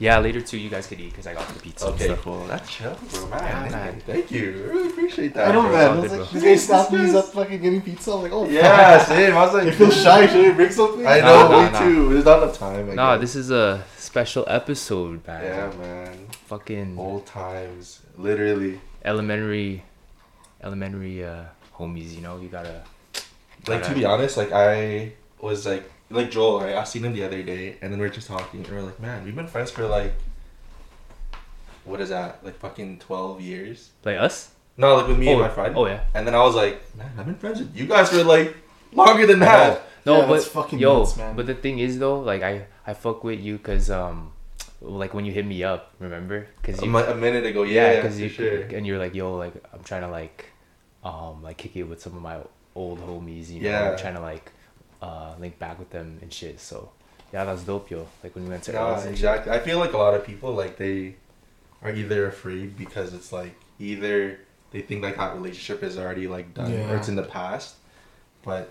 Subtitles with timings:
[0.00, 0.58] Yeah, later too.
[0.58, 1.86] You guys could eat because I got the pizza.
[1.86, 2.22] and Okay, stuff.
[2.22, 2.46] cool.
[2.46, 3.40] That's chill, bro, man.
[3.42, 3.94] Yeah, thank, man.
[3.96, 4.00] You.
[4.02, 4.40] thank you.
[4.40, 5.48] I really appreciate that.
[5.48, 5.72] I know, bro.
[5.72, 5.80] man.
[5.80, 6.40] I all was good, like, bro.
[6.40, 6.98] this guy stopped me.
[7.00, 8.12] He's up fucking getting pizza.
[8.12, 9.08] I'm like, oh, Yeah, fuck.
[9.08, 9.36] same.
[9.36, 10.26] I was like, you feel shy.
[10.28, 11.04] Should I bring something?
[11.06, 11.78] I know, nah, me nah.
[11.80, 12.08] too.
[12.12, 12.90] There's not enough time.
[12.90, 13.20] I Nah, guess.
[13.22, 15.42] this is a special episode, man.
[15.44, 16.26] Yeah, man.
[16.46, 18.80] Fucking Old times, literally.
[19.04, 19.82] elementary,
[20.62, 21.44] elementary uh,
[21.76, 22.14] homies.
[22.14, 22.82] You know, you gotta.
[23.66, 26.74] Like to gotta- be honest, like I was like, like Joel, right?
[26.76, 28.82] I seen him the other day, and then we are just talking, and we are
[28.82, 30.14] like, man, we've been friends for like,
[31.84, 32.44] what is that?
[32.44, 33.90] Like fucking twelve years?
[34.04, 34.50] like us.
[34.76, 35.74] No, like with me and oh, my friend.
[35.76, 36.00] Oh yeah.
[36.14, 38.56] And then I was like, man, I've been friends with you guys for like
[38.92, 39.82] longer than that.
[40.06, 41.34] No, Yeah, but that's fucking yo, nuts, man.
[41.36, 44.32] but the thing is though, like I I fuck with you because um,
[44.80, 46.46] like when you hit me up, remember?
[46.62, 48.60] Because A, you mi- a minute ago, yeah, yeah, because for you sure.
[48.62, 50.46] and you're like yo, like I'm trying to like,
[51.02, 52.38] um, like kick it with some of my
[52.76, 53.50] old homies.
[53.50, 53.90] You know, Yeah.
[53.90, 54.52] I'm trying to like,
[55.02, 56.60] uh, link back with them and shit.
[56.60, 56.90] So
[57.32, 58.06] yeah, that's dope, yo.
[58.22, 59.12] Like when we went to Nah, Earl's shit.
[59.12, 59.52] exactly.
[59.52, 61.16] I feel like a lot of people like they
[61.82, 66.52] are either afraid because it's like either they think like that relationship is already like
[66.54, 67.76] done or it's in the past,
[68.42, 68.70] but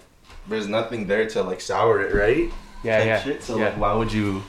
[0.50, 2.52] there's nothing there to like sour it, right?
[2.84, 3.44] Yeah, Type yeah, Shit.
[3.44, 3.66] So yeah.
[3.66, 4.44] like, why would you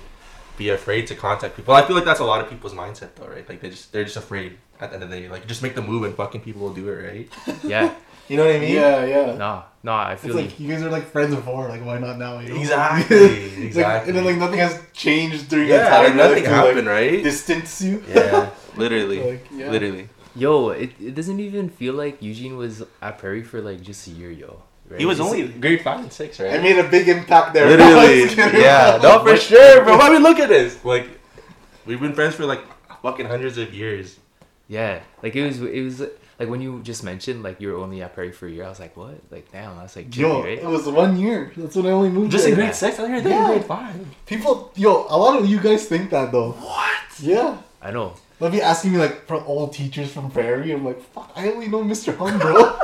[0.56, 1.74] be afraid to contact people?
[1.74, 3.48] I feel like that's a lot of people's mindset though, right?
[3.48, 5.28] Like they just they're just afraid at the end of the day.
[5.28, 7.62] Like just make the move and fucking people will do it, right?
[7.64, 7.94] yeah.
[8.28, 8.74] You know what I mean?
[8.74, 9.34] Yeah, yeah.
[9.36, 11.68] Nah, no, I It's feel like you guys are like friends before.
[11.68, 12.38] Like, why not now?
[12.40, 12.60] you know?
[12.60, 13.16] Exactly.
[13.16, 14.08] It's like- exactly.
[14.10, 16.04] and then like nothing has changed during yeah, that time.
[16.04, 17.22] like nothing to, happened, Like, right?
[17.24, 18.02] distance you.
[18.08, 19.70] yeah, literally, Like, yeah.
[19.70, 20.08] literally.
[20.36, 24.10] Yo, it, it doesn't even feel like Eugene was at Prairie for like just a
[24.10, 24.62] year, yo.
[24.88, 25.00] Right?
[25.00, 26.54] He was It's- only grade five and six, right?
[26.54, 27.66] I made a big impact there.
[27.76, 28.24] Literally,
[28.60, 28.98] yeah.
[29.02, 29.94] No, for sure, bro.
[29.98, 30.84] I we look at this.
[30.84, 31.08] Like,
[31.86, 32.60] we've been friends for like
[33.02, 34.18] fucking hundreds of years.
[34.68, 36.02] Yeah, like it was it was
[36.38, 38.64] like when you just mentioned like you were only at Prairie for a year.
[38.64, 39.18] I was like, what?
[39.30, 40.58] Like damn, was like trippy, Yo, right?
[40.58, 41.52] it was one year.
[41.56, 42.32] That's when I only moved.
[42.32, 42.54] Just there.
[42.54, 43.40] in grade six, I think you're Yeah.
[43.46, 44.06] in grade five.
[44.26, 46.52] People, yo, a lot of you guys think that though.
[46.52, 47.20] What?
[47.20, 47.58] Yeah.
[47.82, 48.14] I know.
[48.38, 50.70] They'll be asking me like from old teachers from Prairie.
[50.72, 52.16] I'm like, fuck, I only know Mr.
[52.16, 52.54] Hung, bro.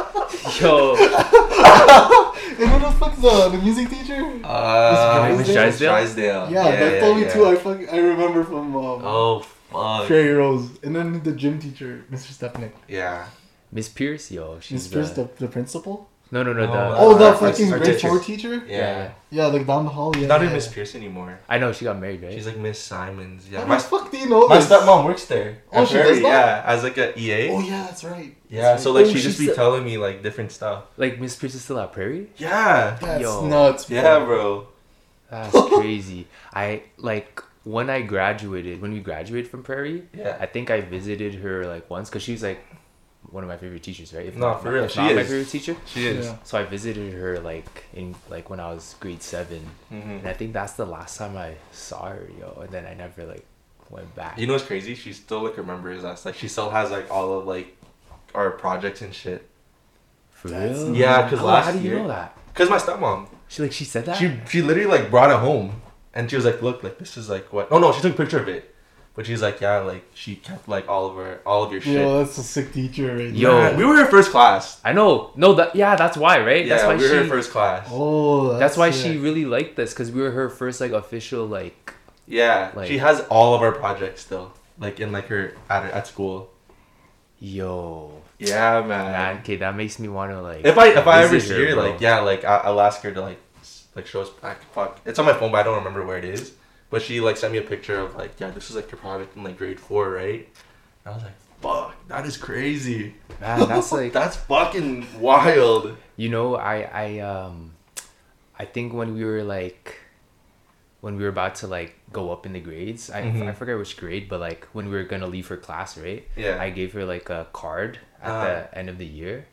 [0.61, 4.21] Yo, and who the fuck's the, the music teacher?
[4.45, 5.91] Uh, Miss Drysdale?
[5.93, 6.51] Drysdale.
[6.51, 7.47] yeah, that told me too.
[7.47, 9.41] I fuck, I remember from um, Oh
[9.71, 10.07] fuck.
[10.07, 12.33] Prairie Rose, and then the gym teacher, Mr.
[12.37, 12.73] Stepnick.
[12.89, 13.27] Yeah.
[13.75, 16.09] Miss Pierce, yo, she's Miss Pierce, the, the, the principal.
[16.31, 18.09] no, no, no, Oh, the uh, Oh, the our fucking our grade teacher.
[18.09, 18.55] four teacher.
[18.67, 18.79] Yeah.
[18.79, 19.11] Yeah.
[19.31, 20.13] Yeah, like down the hall.
[20.15, 20.47] Yeah, She's not yeah.
[20.49, 21.39] in Miss Pierce anymore.
[21.49, 22.33] I know she got married, right?
[22.33, 23.49] She's like Miss Simons.
[23.51, 23.61] Yeah.
[23.63, 24.69] How My, the fuck do you know my this?
[24.69, 25.59] stepmom works there.
[25.73, 26.29] Oh, at she does Prairie, that?
[26.67, 27.51] Yeah, as like a EA.
[27.51, 28.35] Oh yeah, that's right.
[28.49, 28.77] yeah.
[28.77, 30.85] So like Oh, she she's just be the- telling me like different stuff.
[30.97, 32.31] like Miss Pierce is still at Prairie.
[32.37, 32.97] Yeah.
[33.01, 33.47] That's Yo.
[33.47, 33.87] nuts.
[33.87, 33.97] bro.
[33.97, 34.69] Yeah, bro.
[35.31, 36.29] That's crazy.
[36.53, 38.81] I like when I graduated.
[38.81, 40.37] When we graduated from Prairie, Yeah.
[40.41, 42.61] I think I visited her like once because she's like
[43.35, 44.27] one of my favorite teachers, right?
[44.27, 45.77] If No, not for real, if she not my favorite teacher.
[45.87, 46.27] She is.
[46.27, 46.37] Yeah.
[46.45, 49.63] So I visited her like in like when I was grade seven,
[49.93, 50.21] Mhm.
[50.21, 52.61] and I think that's the last time I saw her, yo.
[52.63, 53.45] And then I never like
[53.91, 54.39] went back.
[54.39, 54.95] You know what's crazy?
[54.95, 56.25] She still like remembers us.
[56.25, 57.77] Like she still has like all of like
[58.37, 59.49] our projects and shit.
[60.31, 60.95] For That's real?
[60.95, 62.37] Yeah, 'cause How- last How do you year- know that?
[62.55, 64.17] Cause my stepmom, She like she said that.
[64.17, 65.83] she she literally like brought it home,
[66.15, 68.17] and she was like, "Look, like this is like what?" Oh no, she took a
[68.17, 68.74] picture of it,
[69.15, 71.95] but she's like, "Yeah, like she kept like all of her all of your shit."
[72.01, 73.51] Yo, that's a sick teacher right Yo.
[73.51, 73.77] there.
[73.77, 74.81] We were her first class.
[74.85, 75.31] I know.
[75.37, 76.65] No, that yeah, that's why, right?
[76.67, 77.15] Yeah, that's why we were she.
[77.17, 77.89] Oh, her first class.
[77.91, 79.13] Oh, that's, that's why sick.
[79.13, 81.93] she really liked this because we were her first like official like.
[82.27, 86.07] Yeah, Like- she has all of our projects still, like in like her at at
[86.07, 86.51] school.
[87.39, 88.89] Yo, Yeah, man.
[89.13, 90.65] man, okay, that makes me want to like.
[90.65, 93.21] If I if I ever see her, like yeah, like I, I'll ask her to
[93.21, 93.39] like
[93.95, 94.63] like show us back.
[94.73, 96.55] Fuck, it's on my phone, but I don't remember where it is.
[96.95, 99.37] But she like sent me a picture of like yeah, this is like your project
[99.37, 100.47] in like grade four, right?
[101.05, 103.15] And I was like, fuck, that is crazy.
[103.41, 105.97] man, that's like That's fucking wild.
[106.17, 107.57] you know I I um,
[108.63, 109.99] I think when we were like,
[111.01, 113.49] when we were about to like go up in the grades, I Mhm.
[113.51, 116.23] I forget which grade, but like when we were gonna leave her class, right?
[116.37, 116.63] Yeah.
[116.63, 118.45] I gave her like a card at Ah.
[118.45, 119.47] the end of the year.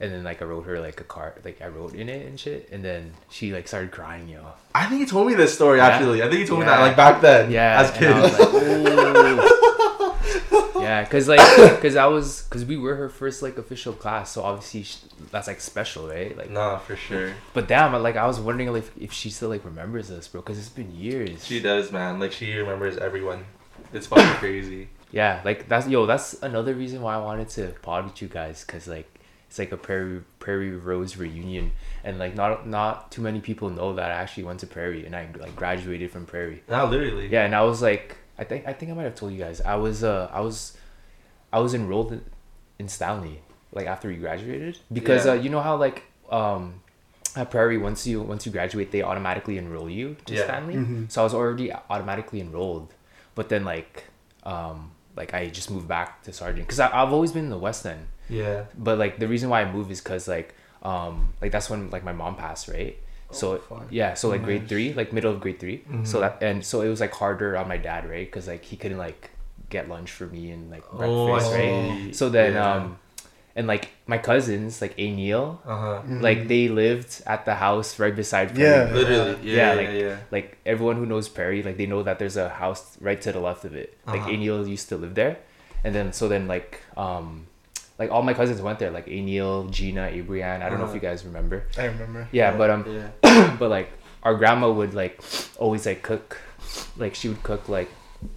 [0.00, 2.38] And then like I wrote her like a card, like I wrote in it and
[2.38, 4.44] shit, and then she like started crying, yo.
[4.74, 5.88] I think you told me this story Yeah?
[5.88, 6.22] actually.
[6.22, 7.50] I think you told me that like back then.
[7.50, 8.38] Yeah, as and I was kids.
[8.38, 8.52] like,
[10.82, 11.40] yeah, cause like,
[11.80, 14.98] cause I was, cause we were her first like official class, so obviously sh-
[15.32, 16.36] that's like special, right?
[16.36, 17.32] Like, nah, for sure.
[17.52, 20.58] but damn, like I was wondering like if she still like remembers us, bro, cause
[20.58, 21.44] it's been years.
[21.44, 22.20] She does, man.
[22.20, 23.44] Like she remembers everyone.
[23.92, 24.88] It's fucking crazy.
[25.10, 28.62] Yeah, like that's yo, that's another reason why I wanted to pod with you guys,
[28.64, 29.12] cause like
[29.48, 31.72] it's like a Prairie Prairie Rose reunion,
[32.04, 35.16] and like not not too many people know that I actually went to Prairie and
[35.16, 36.62] I like graduated from Prairie.
[36.68, 37.28] Nah, literally.
[37.28, 39.60] Yeah, and I was like, I think I think I might have told you guys.
[39.62, 40.76] I was uh I was,
[41.52, 42.24] I was enrolled in,
[42.78, 43.40] in Stanley
[43.72, 45.32] like after we graduated because Yeah.
[45.32, 46.80] uh you know how like um
[47.36, 50.44] at Prairie once you once you graduate they automatically enroll you to Yeah.
[50.44, 50.74] Stanley.
[50.74, 51.10] Mhm.
[51.10, 52.92] So I was already automatically enrolled,
[53.34, 54.04] but then like
[54.44, 57.84] um like I just moved back to Sargent because I've always been in the West
[57.84, 58.06] End.
[58.30, 58.64] Yeah.
[58.78, 62.04] But like the reason why I moved is because like um like that's when like
[62.04, 62.96] my mom passed, right?
[63.30, 63.86] So Oh, fuck.
[63.90, 66.04] yeah, so like grade three, like middle of grade 3 Mm-hmm.
[66.04, 68.24] So that and so it was like harder on my dad, right?
[68.26, 69.30] Because like he couldn't like
[69.68, 72.16] get lunch for me and like Oh, breakfast, I right?
[72.16, 72.72] So then Yeah.
[72.74, 72.98] um
[73.58, 76.02] and like my cousins, like A Neil, Uh huh.
[76.22, 78.70] like they lived at the house right beside Prairie.
[78.70, 78.94] Yeah.
[78.94, 79.34] Literally.
[79.42, 79.72] Yeah, Yeah.
[79.80, 80.08] like- yeah.
[80.14, 80.16] yeah.
[80.30, 83.40] Like everyone who knows Prairie, like they know that there's a house right to the
[83.42, 83.98] left of it.
[84.06, 84.30] Like Uh-huh.
[84.30, 85.34] A Neil used to live there,
[85.82, 87.50] and then so then like um
[87.98, 90.62] like all my cousins went there, like A Neil, Gina, Abrian.
[90.62, 91.02] I don't know if Uh-huh.
[91.02, 91.66] you guys remember.
[91.76, 92.28] I remember.
[92.30, 93.10] Yeah, but um, Yeah.
[93.60, 93.90] but like
[94.22, 95.18] our grandma would like
[95.58, 96.38] always like cook,
[96.96, 97.90] like she would cook like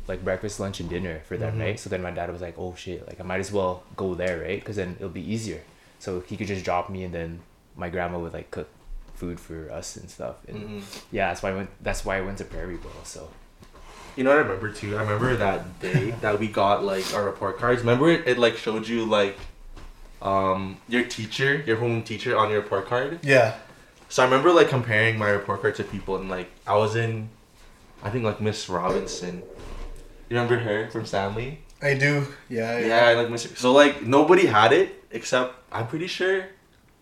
[0.08, 1.62] like breakfast, lunch, and dinner for them, Mhm.
[1.62, 1.80] right?
[1.80, 4.40] So then my dad was like, oh shit, like I might as well go there,
[4.42, 4.60] right?
[4.60, 5.62] Because then it'll be easier.
[6.00, 7.40] So he could just drop me, and then
[7.76, 8.70] my grandma would like cook
[9.16, 10.36] food for us and stuff.
[10.48, 10.84] And Mhm.
[11.12, 11.70] yeah, that's why I went.
[11.82, 12.92] That's why I went to Prairie Bowl.
[13.04, 13.30] So
[14.18, 14.98] You know what I remember too?
[14.98, 17.80] I remember that day that we got like our report cards.
[17.82, 19.38] Remember it, it like showed you like
[20.22, 23.20] um your teacher, your home teacher on your report card.
[23.24, 23.56] Yeah.
[24.10, 27.30] So I remember like comparing my report card to people and like I was in
[28.04, 29.44] I think like Miss Robinson.
[30.32, 31.60] You remember her from Stanley?
[31.82, 32.26] I do.
[32.48, 32.80] Yeah.
[32.80, 36.46] Yeah, I like Miss So like nobody had it except I'm pretty sure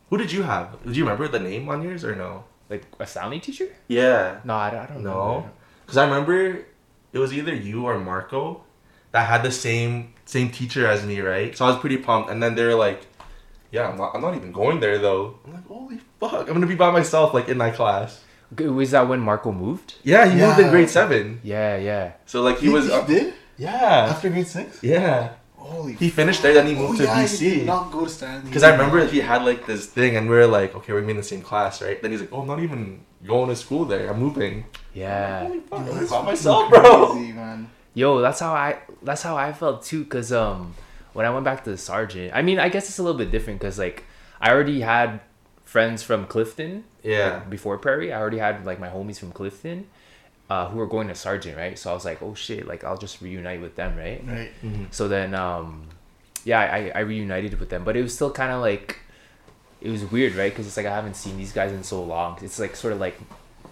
[0.09, 0.79] who did you have?
[0.83, 2.45] Do you remember the name on yours or no?
[2.71, 3.67] like a Stanley teacher?
[3.87, 4.39] Yeah.
[4.43, 5.09] No, I, don't- I don't No.
[5.13, 5.49] know.
[5.85, 6.65] Because I remember
[7.13, 8.63] it was either you or Marco
[9.11, 11.55] that had the same same teacher as me, right?
[11.55, 12.31] So I was pretty pumped.
[12.31, 13.05] And then they were like,
[13.71, 15.37] yeah, I'm not, I'm not even going there though.
[15.45, 18.23] I'm like, holy fuck, I'm going to be by myself like in my class.
[18.53, 19.95] Okay, Was that when Marco moved?
[20.03, 21.39] Yeah, he moved in grade seven.
[21.43, 22.13] Yeah, yeah.
[22.25, 24.83] So like he was, He uh, did yeah, after grade six.
[24.83, 25.33] yeah.
[25.55, 25.93] Holy.
[25.93, 27.39] He finished there, then he moved oh, to yeah, BC.
[27.39, 28.45] He did not go to Stanley.
[28.47, 31.17] Because I remember he had like this thing, and we were like, okay, we're in
[31.17, 32.01] the same class, right?
[32.01, 34.09] Then he's like, oh, I'm not even going to school there.
[34.09, 34.65] I'm moving.
[34.93, 35.45] Yeah.
[35.45, 37.13] Holy fuck, Yo, I'm that's by fucking myself, bro.
[37.15, 37.69] man.
[37.93, 40.05] Yo, that's how I that's how I felt too.
[40.05, 40.73] Cause um,
[41.13, 43.29] when I went back to the Sargent, I mean, I guess it's a little bit
[43.29, 43.59] different.
[43.59, 44.05] Cause like
[44.39, 45.19] I already had
[45.69, 46.83] friends from Clifton.
[47.03, 47.35] Yeah.
[47.35, 49.85] like, before Prairie, I already had like my homies from Clifton,
[50.49, 51.77] uh, who were going to Sargent, right?
[51.77, 54.21] So I was like, oh shit, like I'll just reunite with them, right?
[54.25, 54.51] Right.
[54.91, 55.87] So then, um,
[56.43, 58.97] yeah, I, I reunited with them, but it was still kind of like,
[59.79, 60.51] it was weird, right?
[60.51, 62.39] Because it's like I haven't seen these guys in so long.
[62.41, 63.17] It's like sort of like,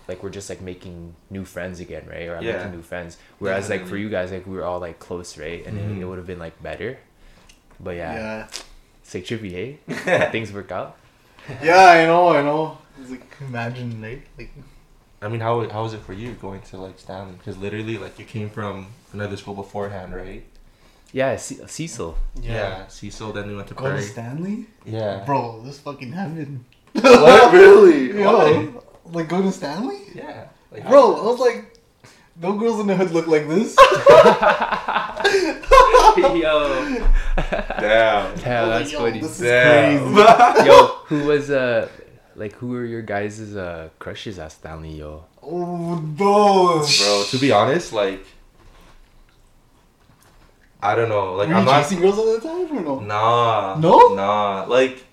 [0.08, 2.28] like we're just like making new friends again, right?
[2.30, 2.58] Or I'm Yeah.
[2.58, 3.18] making new friends.
[3.40, 5.66] Whereas like for you guys, like we were all like close, right?
[5.66, 6.00] And it, Mhm.
[6.02, 7.00] it would have been like better.
[7.80, 8.48] But yeah, Yeah.
[9.02, 9.54] it's like trippy,
[9.90, 10.30] eh?
[10.36, 10.96] Things work out.
[11.64, 12.30] Yeah, I know.
[12.30, 12.78] I know.
[13.02, 14.22] It's like imagine, right?
[14.38, 14.52] Like
[15.22, 17.34] I mean, how how was it for you going to like Stanley?
[17.38, 20.44] Because literally, like you came from another school beforehand, right?
[21.14, 22.18] Yeah, C- Cecil.
[22.42, 23.32] Yeah, Cecil.
[23.32, 25.24] Then we went to Go to Stanley, Yeah.
[25.26, 25.62] bro.
[25.64, 26.66] This fucking heaven.
[26.94, 28.12] what really?
[28.14, 28.22] Why?
[28.52, 30.48] Yo, like go to Stanley, Yeah.
[30.72, 31.16] Like, bro.
[31.16, 31.80] I was like,
[32.42, 33.76] no girls in the hood look like this.
[36.18, 36.34] Yo,
[37.80, 38.40] Damn.
[38.40, 39.20] yeah, I was that's like, yo, funny.
[39.22, 40.14] This is Damn.
[40.14, 40.68] crazy.
[40.68, 41.90] yo, who was uh,
[42.36, 44.96] like who were your guys' uh crushes at Stanley?
[45.00, 48.26] Yo, Oh no, Bro, to be honest, like
[50.82, 51.34] I don't know.
[51.34, 51.82] Like Were I'm you not.
[51.84, 53.00] chasing girls all the time or no?
[53.00, 53.78] Nah.
[53.80, 54.14] No?
[54.14, 54.66] Nah.
[54.68, 55.04] Like,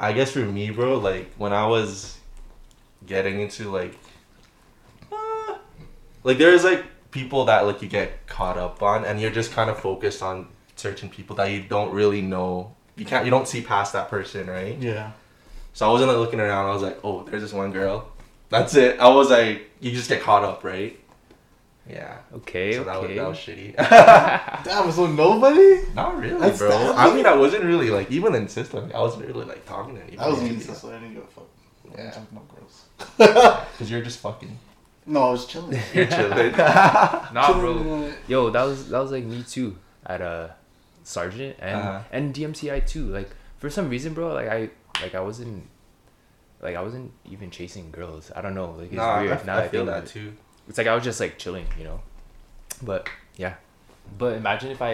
[0.00, 2.18] I guess for me, bro, like when I was
[3.06, 3.96] getting into like,
[5.12, 5.58] uh,
[6.24, 9.70] like there's like people that like you get caught up on, and you're just kind
[9.70, 12.74] of focused on certain people that you don't really know.
[12.98, 13.24] You can't.
[13.24, 14.76] You don't see past that person, right?
[14.78, 15.12] Yeah.
[15.72, 16.66] So I wasn't like looking around.
[16.68, 18.08] I was like, oh, there's this one girl.
[18.50, 18.98] That's it.
[18.98, 20.98] I was like, you just get caught up, right?
[21.88, 22.18] Yeah.
[22.34, 23.14] okay, so that was okay.
[23.18, 24.64] that was shitty.
[24.64, 25.80] Damn, so nobody?
[25.94, 26.68] Not really, That's bro.
[26.68, 28.90] that- I mean, I wasn't really like even in system.
[28.94, 30.18] I wasn't really like talking to anybody.
[30.18, 31.46] I was mean, so I didn't give a fuck.
[31.96, 32.10] Yeah.
[32.10, 33.64] Talking about girls.
[33.72, 34.58] Because you're just fucking.
[35.06, 35.78] No, I was chilling.
[35.94, 36.52] You're chilling.
[36.56, 37.78] Nah, bro.
[37.78, 40.48] Chilling, Yo, that was that was like me too at uh
[41.08, 42.00] Sargent and Uh-huh.
[42.12, 43.06] and DMCI too.
[43.18, 44.70] Like for some reason, bro, like I
[45.02, 45.64] like I wasn't
[46.60, 48.30] like I wasn't even chasing girls.
[48.36, 48.72] I don't know.
[48.72, 49.38] Like it's nah, weird.
[49.38, 50.08] I, now I that feel that it.
[50.10, 50.32] too.
[50.68, 52.00] It's like I was just like chilling, you know.
[52.82, 53.54] But yeah.
[54.18, 54.92] But imagine if I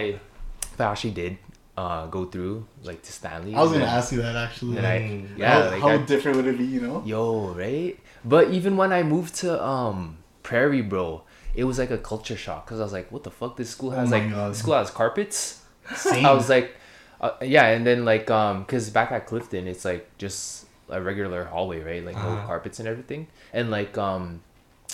[0.73, 1.37] if I actually did
[1.77, 3.53] uh go through like to Stanley.
[3.53, 4.75] I was gonna then- ask you that actually.
[4.75, 5.37] then I Mm.
[5.37, 7.03] yeah how, like how I- different would it be, you know?
[7.05, 7.99] Yo, right?
[8.23, 11.23] But even when I moved to um Prairie, bro,
[11.55, 13.57] it was like a culture shock because I was like, what the fuck?
[13.57, 14.55] This school Oh has my like God.
[14.55, 15.61] school has carpets.
[15.95, 16.25] Same.
[16.25, 16.75] I was like,
[17.21, 21.45] uh, yeah, and then like um, cause back at Clifton, it's like just a regular
[21.45, 22.03] hallway, right?
[22.05, 22.47] Like no Uh-huh.
[22.47, 24.41] carpets and everything, and like um,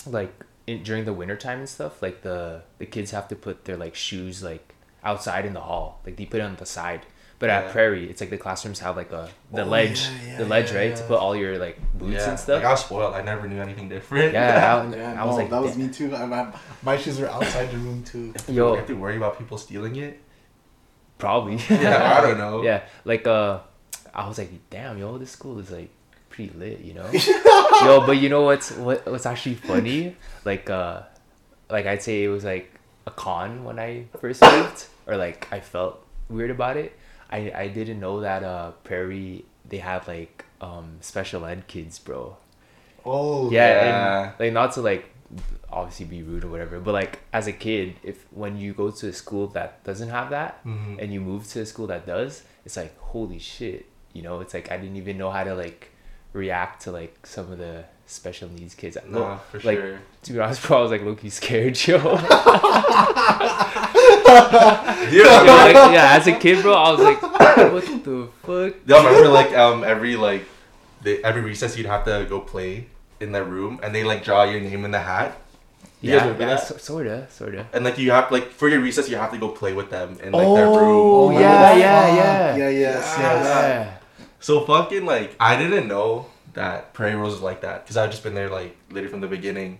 [0.06, 0.32] like
[0.66, 3.76] in, during the winter time and stuff, like the the kids have to put their
[3.76, 7.06] like shoes like outside in the hall, like they put it on the side.
[7.40, 10.38] But at Prairie, it's like the classrooms have like a the Oh, ledge, yeah, yeah,
[10.38, 12.30] the ledge, yeah, right, to put all your like boots yeah.
[12.30, 12.58] and stuff.
[12.62, 13.14] Like I was spoiled.
[13.14, 14.32] I never knew anything different.
[14.32, 16.14] yeah, I, Yeah, I was no, like, that was "Damn." me too.
[16.14, 18.32] I, my, my shoes were outside the room too.
[18.46, 18.70] Yo.
[18.70, 20.20] You have to worry about people stealing it.
[21.22, 21.56] Probably.
[21.70, 22.62] Yeah, I don't know.
[22.66, 23.60] Yeah, like uh,
[24.12, 25.88] I was like, damn, yo, this school is like
[26.28, 27.06] pretty lit, you know.
[27.86, 30.16] yo, but you know what's what what's actually funny?
[30.44, 31.02] Like uh,
[31.70, 32.68] like I'd say it was like
[33.06, 36.90] a con when I first moved, or like I felt weird about it.
[37.30, 42.36] I I didn't know that uh Prairie they have like um special ed kids, bro.
[43.06, 43.86] Oh Yeah, Yeah.
[44.30, 45.06] and like not to like
[45.70, 49.08] obviously be rude or whatever, but like as a kid, if when you go to
[49.08, 50.98] a school that doesn't have that Mhm.
[51.02, 54.52] and you move to a school that does, it's like holy shit, you know, it's
[54.54, 55.90] like I didn't even know how to like
[56.34, 58.96] react to like some of the special needs kids.
[59.08, 59.98] No, Well, for like, sure.
[60.24, 61.96] To be honest, bro, I was like Loki scared, yo.
[65.12, 65.42] Yeah.
[65.42, 67.22] like, yeah, as a kid, bro, I was like,
[67.72, 68.74] what the fuck?
[68.86, 70.44] Do you remember like um every like
[71.02, 72.86] the every recess you'd have to go play
[73.22, 75.38] in that room and they like draw your name in the hat.
[76.00, 76.66] You Yeah, remember yeah that?
[76.66, 77.66] so, sorta, sorta.
[77.72, 80.18] And like you have like for your recess you have to go play with them
[80.22, 81.06] in like Oh, their room.
[81.14, 82.56] Oh yeah, yeah, yeah.
[82.56, 83.32] Yeah, yes, Yeah.
[83.32, 83.44] yes.
[83.46, 83.98] Yeah.
[84.40, 88.22] So fucking like I didn't know that Prairie Rose was like that because I've just
[88.22, 89.78] been there like literally from the beginning.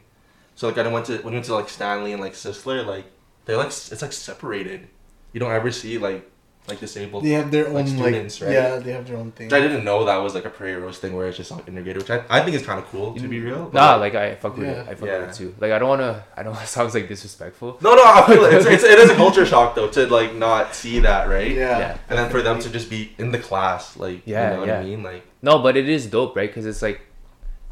[0.54, 3.06] So like I went to when we went to like Stanley and like Sisler like
[3.44, 4.88] they're like it's like separated.
[5.32, 6.30] You don't ever see like
[6.68, 7.24] like disabled.
[7.24, 8.52] They have their own Like like, students, right?
[8.52, 9.46] yeah, they have their own thing.
[9.48, 11.66] Which I didn't know that was like a Prairie Rose thing where it's just like
[11.66, 13.44] integrated, which I, I think is kind of cool to be mm.
[13.46, 13.70] real.
[13.72, 14.82] Nah, like I fuck with Yeah.
[14.82, 14.88] it.
[14.88, 15.18] I fuck Yeah.
[15.20, 15.54] with it too.
[15.58, 16.24] Like I don't wanna.
[16.36, 16.52] I don't.
[16.52, 17.78] Want it sounds like disrespectful.
[17.80, 18.54] no, no, I feel it.
[18.54, 21.50] It's, it's, it is a culture shock though to like not see that, right?
[21.50, 21.78] yeah.
[21.78, 21.98] Yeah.
[22.08, 24.68] And then for them to just be in the class, like Yeah, you know what
[24.68, 24.78] yeah.
[24.80, 26.48] I mean, like No, but it is dope, right?
[26.48, 27.00] Because it's like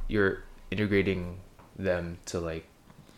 [0.08, 0.42] you're
[0.72, 1.38] integrating
[1.76, 2.66] them to like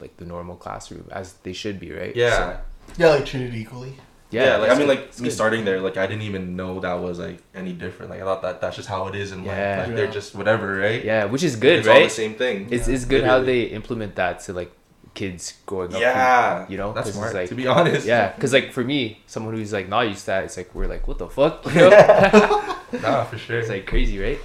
[0.01, 2.15] like the normal classroom as they should be, right?
[2.15, 2.37] yeah.
[2.37, 2.61] So,
[2.99, 3.95] Yeah, like treated equally.
[4.33, 4.89] Yeah, like I mean, good.
[4.89, 5.35] like It's me good.
[5.35, 8.11] starting there, like I didn't even know that was like any different.
[8.11, 9.45] Like I thought that that's just how it is and.
[9.45, 9.85] Yeah.
[9.87, 11.05] Like they're just whatever, right?
[11.05, 12.69] Yeah, which is good, it's all the same thing.
[12.71, 14.73] It's Yeah, it's good how they implement that to like
[15.15, 16.01] kids growing up.
[16.01, 17.35] yeah, you know, that's 'cause it's smart.
[17.35, 20.27] like- to be honest, Yeah, because like for me, someone who's like not used to
[20.27, 22.77] that, it's like we're like, what the fuck, you know?
[23.03, 23.59] nah, for sure.
[23.61, 24.39] it's like crazy, right?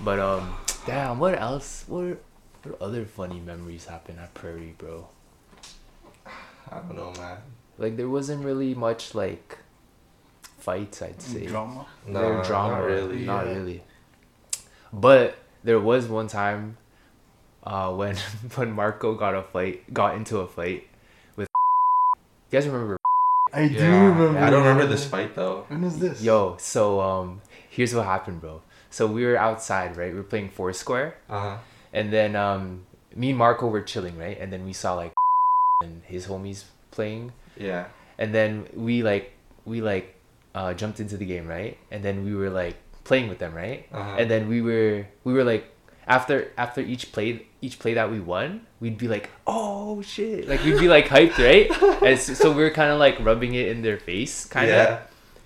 [0.00, 0.54] But um,
[0.86, 1.84] damn, what else?
[1.88, 2.18] What
[2.64, 5.08] what other funny memories happen at Prairie, bro?
[6.70, 7.38] I don't know, man.
[7.78, 9.58] Like there wasn't really much like
[10.58, 11.46] fights, I'd say.
[11.46, 11.86] Drama.
[12.06, 13.24] No, There drama, not really.
[13.24, 13.54] Not Yeah.
[13.54, 13.82] really.
[14.92, 16.76] But there was one time
[17.64, 18.16] uh, when
[18.54, 20.86] when Marco got a fight, got into a fight
[21.36, 21.48] with.
[22.50, 22.96] You guys remember?
[23.52, 24.04] I do Yeah.
[24.08, 24.38] remember.
[24.38, 25.64] I don't remember this fight though.
[25.68, 26.22] When is this?
[26.22, 27.40] Yo, so um,
[27.70, 28.62] here's what happened, bro.
[28.90, 30.12] So we were outside, right?
[30.12, 31.56] We were playing Foursquare, Uh huh.
[31.92, 34.38] and then um, me and Marco were chilling, right?
[34.38, 35.14] And then we saw like
[35.82, 37.86] and his homies playing, Yeah.
[38.18, 39.32] and then we like
[39.64, 40.14] we like
[40.54, 41.76] uh, jumped into the game, right?
[41.90, 43.86] And then we were like playing with them, right?
[43.92, 44.16] Uh-huh.
[44.18, 45.70] And then we were we were like
[46.06, 50.62] after after each play each play that we won, we'd be like, oh shit, like
[50.64, 51.66] we'd be like hyped, right?
[52.04, 54.76] And so, so we were kind of like rubbing it in their face, kind of.
[54.76, 55.00] Yeah.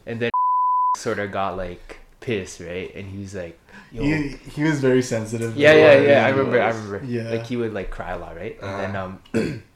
[0.06, 0.30] And then
[0.96, 2.90] sort of got like pissed, right?
[2.94, 3.56] And he was like,
[3.92, 4.02] yo.
[4.02, 5.56] He, he was very sensitive.
[5.56, 6.26] yeah, yeah, yeah.
[6.26, 6.60] I he remember.
[6.60, 7.00] I remember.
[7.06, 7.30] Yeah.
[7.30, 8.58] Like he would like cry a lot, right?
[8.60, 9.40] And then Uh-huh.
[9.40, 9.62] um,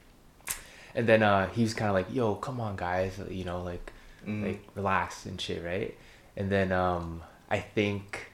[0.94, 3.92] and then uh, he was kind of like, "Yo, come on, guys, you know, like,
[4.26, 4.44] Mm.
[4.46, 5.94] like relax and shit, right?"
[6.36, 8.30] And then um, I think,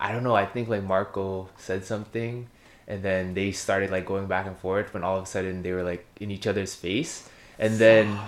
[0.00, 0.34] I don't know.
[0.34, 2.48] I think like Marco said something,
[2.88, 4.94] and then they started like going back and forth.
[4.94, 7.28] When all of a sudden they were like in each other's face,
[7.58, 8.18] and then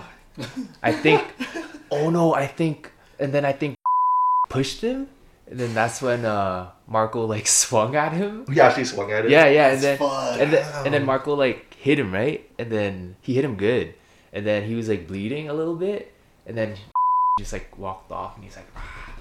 [0.83, 1.21] I think,
[1.91, 3.75] oh no, I think, and then I think
[4.49, 5.07] pushed him.
[5.53, 8.43] And then that's when uh Marco like swung at him.
[8.47, 9.31] We actually swung at him.
[9.31, 12.71] Yeah, yeah, and then That's and then and then Marco like hit him right, and
[12.71, 13.93] then he hit him good,
[14.33, 16.11] and then he was like bleeding a little bit,
[16.47, 16.73] and then
[17.39, 19.13] just like walked off, and he's like, "Ah."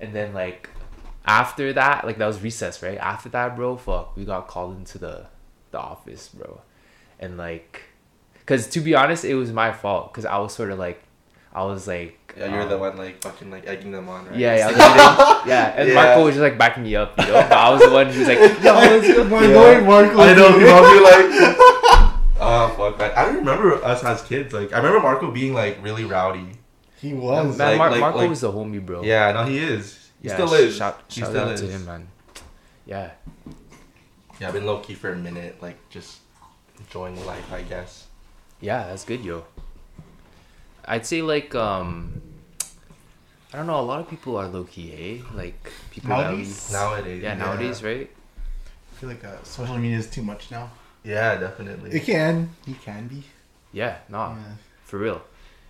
[0.00, 0.70] and then like
[1.26, 2.96] after that, like that was recess, right?
[2.96, 5.26] After that, bro, fuck, we got called into the
[5.70, 6.62] the office, bro,
[7.20, 7.82] and like,
[8.46, 11.02] cause to be honest, it was my fault, cause I was sort of like,
[11.52, 14.34] I was like, Yeah, you're um, the one like fucking like egging them on, right?
[14.36, 14.76] yeah, yeah, was
[15.38, 15.94] like, yeah, and Yeah.
[15.94, 17.32] Marco was just like backing me up, you know.
[17.34, 19.24] But I was the one who was like, yo, let's go.
[19.24, 20.20] My knowing Marco.
[20.20, 20.48] I know.
[20.52, 20.60] dude.
[20.60, 21.56] People be like,
[22.40, 23.12] oh fuck, man.
[23.16, 24.52] I don't remember us as kids.
[24.52, 26.46] Like I remember Marco being like really rowdy.
[27.00, 27.56] He was.
[27.56, 29.02] Man, Like- Mar- like- Marco like- was the homie, bro.
[29.02, 30.10] Yeah, no, he is.
[30.20, 30.76] He Yeah, still is.
[30.76, 31.60] Shout, he shout still out is.
[31.60, 32.08] to him, man.
[32.86, 33.10] Yeah,
[34.40, 36.18] Yeah, I've been low key for a minute, like just
[36.80, 38.06] enjoying life, I guess.
[38.60, 39.44] yeah, that's good, yo.
[40.86, 42.20] I'd say like um,
[43.52, 43.80] I don't know.
[43.80, 45.34] A lot of people are low key, eh?
[45.34, 46.68] Like people Nowadays?
[46.68, 47.18] that Nowadays.
[47.18, 48.10] we, yeah, nowadays, right?
[48.92, 50.70] I feel like uh, social media is too much now.
[51.04, 51.90] Yeah, definitely.
[51.92, 52.50] It can.
[52.66, 53.22] He can be.
[53.72, 54.42] Yeah, nah, Yeah.
[54.84, 55.20] for real.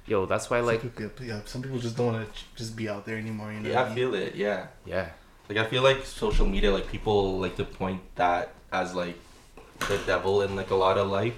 [0.06, 2.88] yo, that's why like some people, yeah, some people just don't want to just be
[2.88, 3.52] out there anymore.
[3.52, 3.70] You know.
[3.70, 4.34] Yeah, I feel it.
[4.34, 4.66] Yeah.
[4.84, 5.08] yeah,
[5.48, 9.16] Like I feel like social media, like people like to point that as like
[9.88, 11.34] the devil in like a lot of life,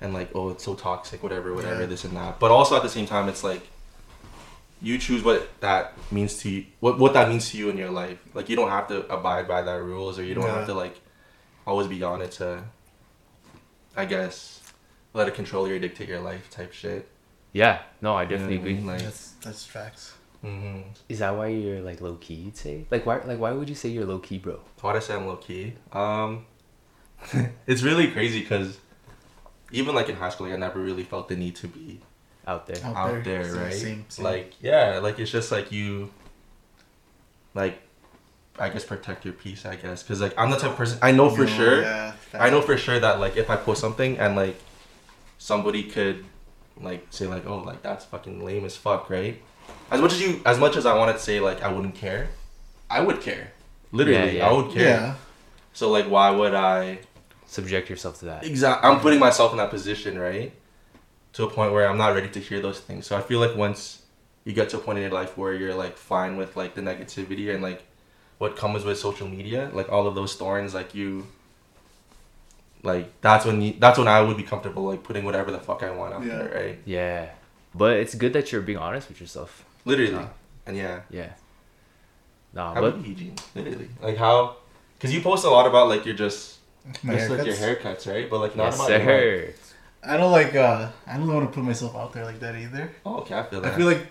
[0.00, 1.86] and like oh it's so toxic, whatever, whatever, Yeah.
[1.86, 2.38] this and that.
[2.40, 3.62] But also at the same time, it's like
[4.82, 7.90] you choose what that means to you, what what that means to you in your
[7.90, 8.18] life.
[8.34, 11.00] Like you don't have to abide by that rules, or you don't have to like
[11.66, 12.62] always be on it to,
[13.96, 14.60] I guess,
[15.14, 17.08] let it control you or dictate your life type shit.
[17.52, 17.82] yeah.
[18.02, 18.76] No, I You know definitely what I mean?
[18.78, 18.90] agree.
[18.92, 20.12] Like, That's that's facts.
[20.44, 20.80] mm-hmm.
[21.08, 22.34] Is that why you're like low key?
[22.34, 24.60] You'd say like why like why would you say you're low key, bro?
[24.82, 25.74] Why'd I say I'm low key?
[25.92, 26.44] Um,
[27.66, 28.76] it's really crazy because
[29.74, 32.00] even like in high school, like I never really felt the need to be
[32.46, 32.84] Out there.
[32.84, 33.72] Out out, there, there, right?
[33.72, 34.24] same- same.
[34.24, 36.10] Like yeah, like it's just like you,
[37.54, 37.80] like,
[38.58, 39.64] I guess protect your peace.
[39.66, 41.82] I guess because like I'm the type of person I know for You sure.
[41.82, 44.56] Yeah, I know for sure that like if I post something and like
[45.38, 46.24] somebody could
[46.80, 49.40] like say like oh like that's fucking lame as fuck, right?
[49.90, 52.28] As much as you, as much as I wanted to say like I wouldn't care,
[52.90, 53.52] I would care.
[53.92, 54.48] Literally, Yeah, yeah.
[54.48, 54.82] I would care.
[54.82, 55.14] Yeah.
[55.72, 56.98] So like, why would I?
[57.54, 58.44] Subject yourself to that.
[58.44, 58.90] Exactly.
[58.90, 60.52] I'm putting myself in that position, right?
[61.34, 63.06] To a point where I'm not ready to hear those things.
[63.06, 64.02] So I feel like once
[64.44, 66.80] you get to a point in your life where you're like fine with like the
[66.80, 67.84] negativity and like
[68.38, 71.28] what comes with social media, like all of those thorns, like you,
[72.82, 75.82] like that's when you, that's when I would be comfortable like putting whatever the fuck
[75.84, 76.38] I want out Yeah.
[76.38, 76.78] there, right?
[76.84, 77.28] Yeah,
[77.74, 79.64] but it's good that you're being honest with yourself.
[79.84, 80.28] Literally, Yeah.
[80.66, 81.00] and yeah.
[81.10, 81.30] Yeah.
[82.52, 83.36] Nah, How but about you, Eugene?
[83.54, 84.56] Literally, like how?
[84.98, 86.58] Because you post a lot about like you're just
[87.02, 87.82] My just like your haircuts.
[87.82, 88.28] haircuts, right?
[88.30, 89.06] But like not yes, about your life.
[89.06, 89.54] sir.
[90.06, 90.54] I don't like.
[90.54, 92.90] uh I don't want to put myself out there like that either.
[93.06, 93.72] Oh, okay, I feel that.
[93.72, 94.06] I feel like,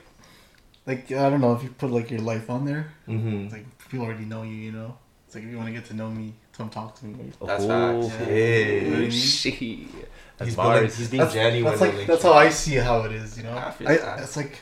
[0.87, 3.43] like I don't know if you put like your life on there, mm-hmm.
[3.45, 4.55] it's like people already know you.
[4.55, 7.05] You know, it's like if you want to get to know me, come talk to
[7.05, 7.31] me.
[7.45, 8.19] That's Oh, facts.
[8.19, 8.25] Yeah.
[8.25, 9.09] Hey.
[9.11, 9.89] shit.
[10.37, 10.79] That's He's bars.
[10.79, 11.77] building- he's being That's, genuine.
[11.77, 13.37] that's like that's how I see how it is.
[13.37, 14.19] You know, I feel I, that.
[14.21, 14.59] it's like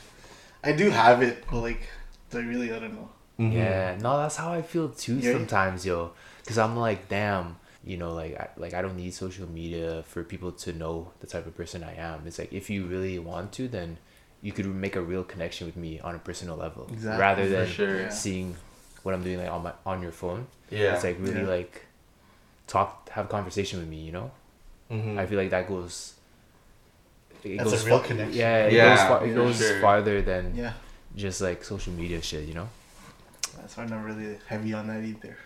[0.62, 1.88] I do have it, but like
[2.30, 3.08] do I really I don't know.
[3.40, 3.54] Mhm.
[3.54, 5.32] Yeah, no, that's how I feel too Yeah.
[5.32, 6.12] sometimes, yo.
[6.46, 10.22] Cause I'm like, damn, you know, like, I, like I don't need social media for
[10.24, 12.22] people to know the type of person I am.
[12.26, 13.98] It's like if you really want to, then
[14.40, 17.66] you could make a real connection with me on a personal level, Exactly, rather than
[17.68, 18.02] sure.
[18.02, 18.08] Yeah.
[18.08, 18.56] seeing
[19.02, 20.46] what I'm doing like on my on your phone.
[20.70, 20.94] Yeah.
[20.94, 21.48] It's like really Yeah.
[21.48, 21.86] like
[22.66, 23.98] talk, have a conversation with me.
[23.98, 24.30] You know,
[24.90, 25.18] Mhm.
[25.18, 26.14] I feel like that goes.
[27.44, 28.38] It That's a real fa- connection.
[28.38, 29.80] Yeah, it Yeah, goes, far, it goes sure.
[29.80, 30.74] farther than Yeah,
[31.16, 32.46] just like social media shit.
[32.46, 32.68] You know.
[33.56, 35.36] that's why I'm not really heavy on that either.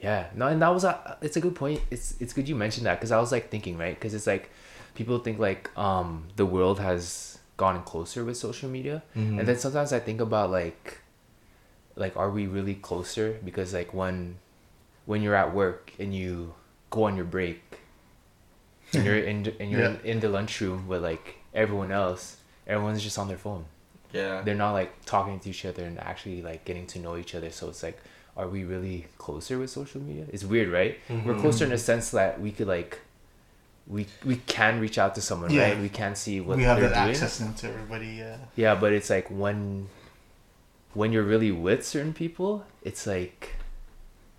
[0.00, 1.18] Yeah, no, and that was a.
[1.20, 1.80] It's a good point.
[1.90, 4.50] It's it's good you mentioned that because I was like thinking right because it's like
[4.94, 9.38] people think like um the world has gotten closer with social media, Mhm.
[9.40, 10.98] and then sometimes I think about like
[11.96, 14.36] like are we really closer because like when
[15.06, 16.54] when you're at work and you
[16.90, 17.80] go on your break
[18.94, 22.36] and you're in and you're in, in the lunchroom with like everyone else,
[22.68, 23.64] everyone's just on their phone
[24.12, 24.42] yeah.
[24.42, 27.50] they're not like talking to each other and actually like getting to know each other
[27.50, 27.98] so it's like
[28.36, 31.40] are we really closer with social media it's weird right we're Mhm.
[31.40, 33.00] closer in the sense that we could like
[33.86, 35.62] we we can reach out to someone Yeah.
[35.70, 38.06] right we can see what we have they're that doing access now to everybody.
[38.22, 39.88] Yeah, yeah but it's like when
[40.94, 43.54] when you're really with certain people it's like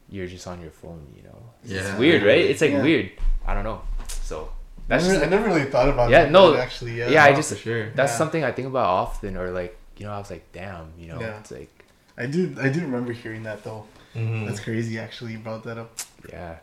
[0.10, 1.82] you're just on your phone you know Yeah.
[1.82, 2.82] it's weird right it's like Yeah.
[2.84, 3.12] weird
[3.46, 3.82] i don't know
[4.22, 4.50] so
[4.90, 6.10] I that's never, just I never really thought about.
[6.10, 6.12] That.
[6.12, 7.90] Yeah, that, no, actually, yeah, yeah, I just for sure.
[7.92, 8.18] that's Yeah.
[8.18, 11.20] something i think about often or like you know i was like damn you know
[11.22, 11.40] Yeah.
[11.40, 11.70] it's like
[12.18, 12.54] I do.
[12.60, 13.86] I do remember hearing that though.
[14.14, 14.46] Mhm.
[14.46, 15.00] That's crazy.
[15.00, 15.92] Actually, you brought that up.
[16.30, 16.56] yeah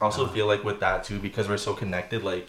[0.00, 2.46] I also feel like with that too, because we're so connected, like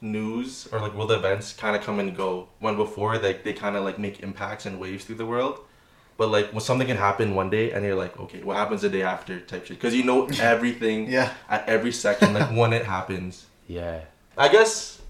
[0.00, 2.48] news or like world events kind of come and go.
[2.60, 5.58] When before, like they kind of like make impacts and waves through the world.
[6.16, 8.88] But like when something can happen one day and you're like, okay, what happens the
[8.88, 9.76] day after type shit?
[9.78, 13.46] Because you know everything Yeah, at every second, like when it happens.
[13.68, 14.00] Yeah
[14.36, 15.00] I guess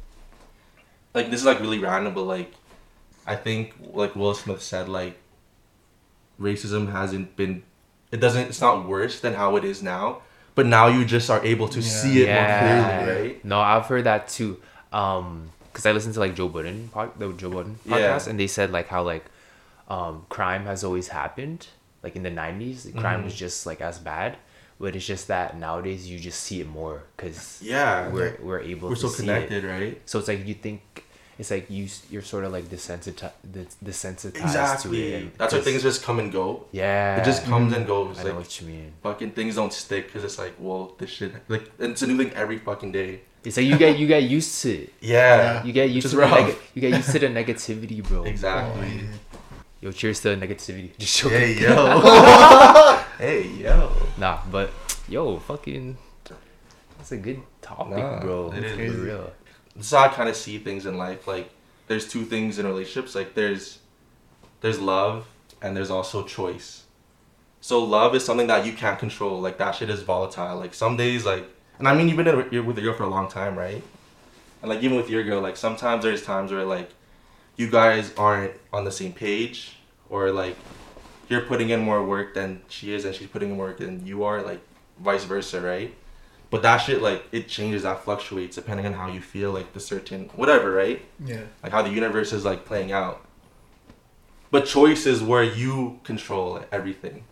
[1.14, 2.52] like this is like really random, but like
[3.26, 5.16] I think like Will Smith said, like
[6.40, 7.62] racism hasn't been
[8.10, 10.22] it doesn't it's not worse than how it is now.
[10.54, 11.88] But now you just are able to Yeah.
[11.88, 12.40] see it Yeah.
[12.40, 13.44] more clearly, right?
[13.44, 14.60] No, I've heard that too.
[14.92, 17.94] Um, because I listened to like Joe Budden, pod, the Joe Budden Yeah.
[17.96, 19.24] podcast, and they said like how like,
[19.88, 21.68] um, crime has always happened.
[22.02, 23.24] Like in the '90s, crime Mhm.
[23.24, 24.36] was just like as bad,
[24.80, 28.08] but it's just that nowadays you just see it more because Yeah.
[28.08, 29.68] we're we're able We're to so see connected, it.
[29.68, 30.00] right?
[30.06, 31.04] So it's like you think
[31.38, 33.32] it's like you you're sort of like desensitized
[33.84, 35.12] desensitized to Exactly.
[35.14, 35.38] it.
[35.38, 36.66] That's why 'cause- things just come and go.
[36.72, 38.18] Yeah, It just comes and goes.
[38.18, 38.92] I know Like what you mean.
[39.02, 42.16] fucking things don't stick because it's like, well, this shit like and it's a new
[42.16, 43.20] thing every fucking day.
[43.44, 44.92] It's like you get you get used to it.
[45.00, 45.62] Yeah.
[45.64, 48.24] You get used Which to is the neg- you get used to the negativity, bro.
[48.24, 49.00] Exactly.
[49.04, 50.90] Oh, yo, cheers to the negativity.
[50.98, 51.38] Just joking.
[51.38, 53.04] Hey yo.
[53.18, 53.90] hey yo.
[54.16, 54.70] Nah, but
[55.08, 55.96] yo, fucking,
[56.96, 58.52] that's a good topic, Nah, bro.
[58.52, 59.32] it is For real.
[59.76, 61.26] This is how I kind of see things in life.
[61.28, 61.50] Like
[61.86, 63.14] there's two things in relationships.
[63.14, 63.78] Like there's
[64.60, 65.26] there's love
[65.62, 66.84] and there's also choice.
[67.60, 69.40] So love is something that you can't control.
[69.40, 70.56] Like that shit is volatile.
[70.58, 71.44] Like some days, like,
[71.78, 73.82] and I mean, you've been in- you're with a girl for a long time, right?
[74.62, 76.90] And like even with your girl, like sometimes there's times where like
[77.56, 79.76] you guys aren't on the same page,
[80.10, 80.56] or like
[81.28, 84.24] you're putting in more work than she is, and she's putting in work than you
[84.24, 84.60] are, like
[85.00, 85.94] vice versa, right?
[86.50, 89.80] But that shit, like, it changes, that fluctuates depending on how you feel, like the
[89.80, 91.02] certain whatever, right?
[91.24, 91.42] Yeah.
[91.62, 93.24] like how the universe is like playing out.
[94.50, 97.24] But choice is where you control everything,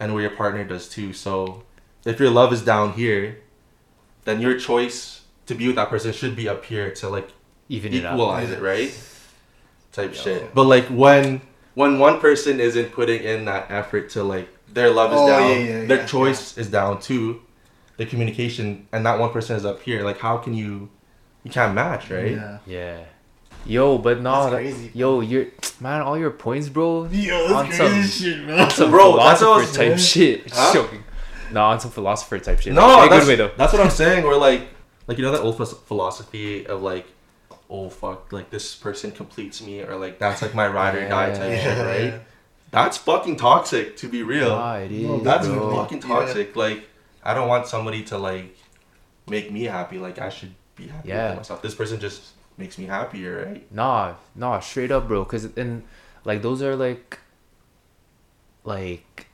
[0.00, 1.12] and where your partner does too.
[1.12, 1.62] So,
[2.04, 3.38] if your love is down here,
[4.24, 7.28] then your choice to be with that person should be up here to like
[7.68, 8.14] Even it out.
[8.14, 8.92] equalize it, right?
[9.92, 10.20] Type Yeah.
[10.20, 10.54] shit.
[10.54, 11.40] But like when
[11.76, 15.50] when one person isn't putting in that effort to like their love is Oh, down,
[15.50, 17.40] yeah, yeah, their yeah, choice is down too,
[17.98, 20.02] the communication, and that one person is up here.
[20.02, 20.88] Like how can you?
[21.44, 22.32] You can't match, right?
[22.32, 22.58] Yeah.
[22.66, 22.98] Yeah.
[23.66, 24.90] Yo, but no, That's that- crazy.
[24.94, 25.46] yo, you're
[25.80, 27.06] man, all your points, bro.
[27.10, 28.70] Yo, On that's some- crazy shit, man.
[28.70, 30.38] Some Bro, that's what I philosopher type saying.
[30.42, 30.52] shit.
[30.52, 30.72] Huh?
[30.74, 31.04] Joking.
[31.52, 32.72] No, on some philosopher type shit.
[32.74, 33.52] No, in that's, good way though.
[33.56, 34.24] that's what I'm saying.
[34.24, 34.62] We're like,
[35.06, 37.06] like you know that old philosophy of like,
[37.68, 41.30] oh fuck, like this person completes me, or like that's like my ride or die
[41.32, 41.62] type Yeah.
[41.62, 41.78] shit,
[42.12, 42.20] right?
[42.70, 44.50] That's fucking toxic, to be real.
[44.52, 45.22] Ah, it is.
[45.22, 45.76] That's bro.
[45.76, 46.54] fucking toxic.
[46.56, 46.84] Like,
[47.22, 48.56] I don't want somebody to like
[49.28, 49.98] make me happy.
[49.98, 51.28] Like, I should be happy Yeah.
[51.30, 51.62] with myself.
[51.62, 52.22] This person just
[52.58, 53.72] makes me happier, right?
[53.72, 55.24] Nah, nah, straight up, bro.
[55.24, 55.84] Cause and
[56.24, 57.18] like those are like,
[58.64, 59.26] like,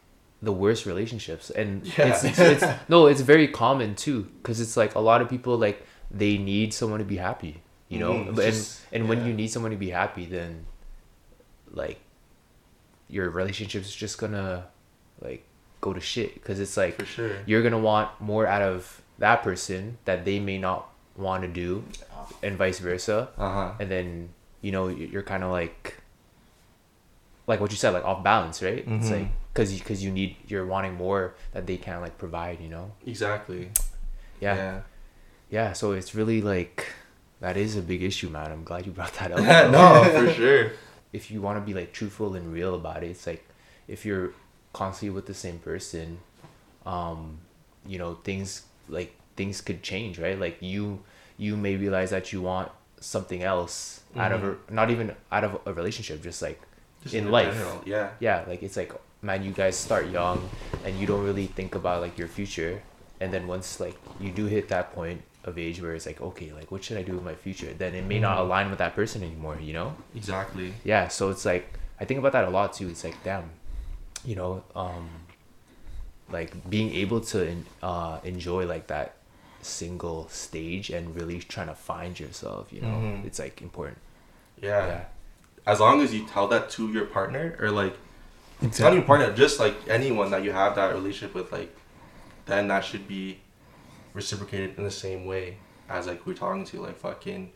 [0.43, 2.09] the worst relationships, and Yeah.
[2.09, 4.29] it's, it's it's no, it's very common too.
[4.43, 7.99] Cause it's like a lot of people like they need someone to be happy, you
[8.01, 8.13] know.
[8.15, 10.65] Mm, and just- and when you need someone to be happy, then
[11.73, 12.01] like
[13.09, 14.67] your relationship's just gonna
[15.21, 15.45] like
[15.81, 16.43] go to shit.
[16.45, 17.37] Cause it's like For sure.
[17.47, 21.85] you're gonna want more out of that person that they may not want to do,
[22.43, 23.71] and vice versa Uh huh.
[23.81, 24.31] and then
[24.63, 25.97] you know you- you're kind of like
[27.47, 29.11] like what you said like off balance right it's Mhm.
[29.11, 32.69] like because you because you need you're wanting more that they can't like provide you
[32.69, 33.71] know Exactly.
[34.41, 34.55] yeah.
[34.57, 34.81] yeah
[35.51, 35.73] Yeah.
[35.75, 36.87] so it's really like
[37.43, 38.51] that is a big issue man.
[38.55, 39.43] I'm glad you brought that up.
[39.77, 39.85] No,
[40.19, 40.73] for sure.
[41.13, 43.43] if you want to be like truthful and real about it it's like
[43.95, 44.31] if you're
[44.73, 46.19] constantly with the same person
[46.87, 47.39] um
[47.87, 50.39] you know things like things could change right?
[50.39, 51.01] Like you
[51.39, 55.59] you may realize that you want something else out of a, not even out of
[55.67, 56.61] a relationship just like
[57.03, 57.53] Just in life.
[57.55, 58.11] general, Yeah.
[58.21, 60.39] yeah like it's like man you guys start young
[60.85, 62.83] and you don't really think about like your future.
[63.21, 66.53] And then once like you do hit that point of age where it's like okay
[66.53, 68.41] like what should i do with my future then it may not Mhm.
[68.43, 70.73] align with that person anymore you know Exactly.
[70.85, 71.67] yeah so it's like
[72.01, 73.51] i think about that a lot too it's like damn
[74.25, 75.09] you know um
[76.31, 79.17] like being able to uh enjoy like that
[79.61, 83.25] single stage and really trying to find yourself you know Mhm.
[83.27, 83.99] it's like important
[84.61, 84.87] Yeah.
[84.87, 85.05] yeah
[85.65, 87.95] As long as you tell that to your partner, or like
[88.61, 88.97] not Exactly.
[88.99, 91.71] your partner, just like anyone that you have that relationship with, like,
[92.47, 93.39] then that should be
[94.15, 95.57] reciprocated in the same way
[95.89, 97.53] as like we're talking to, like fucking.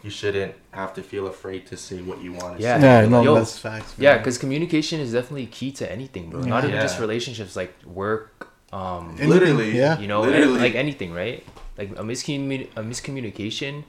[0.00, 2.78] You shouldn't have to feel afraid to say what you want to Yeah.
[2.78, 2.86] say.
[3.02, 3.94] Yeah, no, Yo, that's facts.
[3.98, 6.82] yeah because communication is definitely key to anything bro not even Yeah.
[6.82, 9.76] just relationships like work um Anything, Literally.
[9.76, 9.98] yeah.
[9.98, 10.60] you know Literally.
[10.60, 11.44] like anything right
[11.76, 13.82] like a, miscommun- a miscommunication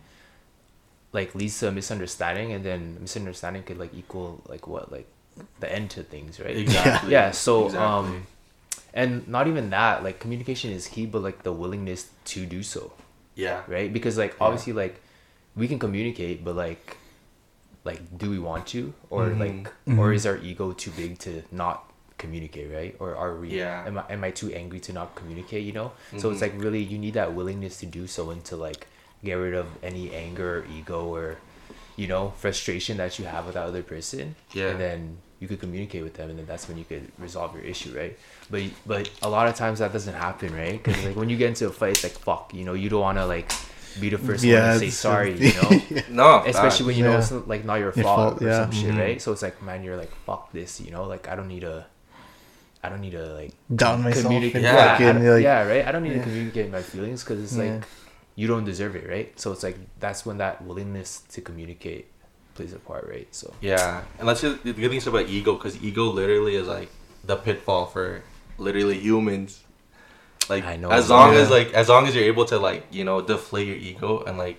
[1.13, 5.07] like leads to a misunderstanding and then misunderstanding could like equal like what like
[5.59, 7.11] the end to things right Exactly.
[7.11, 7.85] yeah so Exactly.
[7.85, 8.27] um
[8.93, 12.93] and not even that like communication is key but like the willingness to do so
[13.35, 13.61] Yeah.
[13.67, 14.45] right because like Yeah.
[14.45, 15.01] obviously like
[15.55, 16.97] we can communicate but like
[17.85, 19.39] like do we want to or Mhm.
[19.39, 21.85] like or is our ego too big to not
[22.17, 23.85] communicate right or are we Yeah.
[23.87, 26.41] am I, am I too angry to not communicate you know so it's Mhm.
[26.41, 28.87] like really you need that willingness to do so and to like
[29.23, 31.37] get rid of any anger or ego or
[31.95, 34.69] you know frustration that you have with that other person Yeah.
[34.71, 37.63] and then you could communicate with them and then that's when you could resolve your
[37.63, 38.17] issue right
[38.49, 41.47] but but a lot of times that doesn't happen right because like when you get
[41.49, 43.49] into a fight it's like fuck you know you don't want to like
[43.99, 46.43] be the first one to say sorry you know No.
[46.45, 48.61] especially when you know it's like not your Your fault, fault, or yeah.
[48.63, 48.99] some shit Mhm.
[48.99, 51.61] right so it's like man you're like fuck this you know like i don't need
[51.61, 51.85] to
[52.83, 54.25] i don't need to like Down myself.
[54.25, 56.17] communicate Yeah, yeah, I like, yeah right i don't need yeah.
[56.19, 57.75] to communicate my feelings because it's Yeah.
[57.75, 57.83] like
[58.35, 62.07] you don't deserve it right so it's like that's when that willingness to communicate
[62.59, 65.55] plays a part right so Yeah, and let's just the good thing is about ego
[65.55, 66.89] because ego literally is like
[67.23, 68.21] the pitfall for
[68.57, 69.63] literally humans.
[70.49, 71.15] Like I know, as bro.
[71.17, 74.23] long as like as long as you're able to like you know deflate your ego
[74.27, 74.57] and like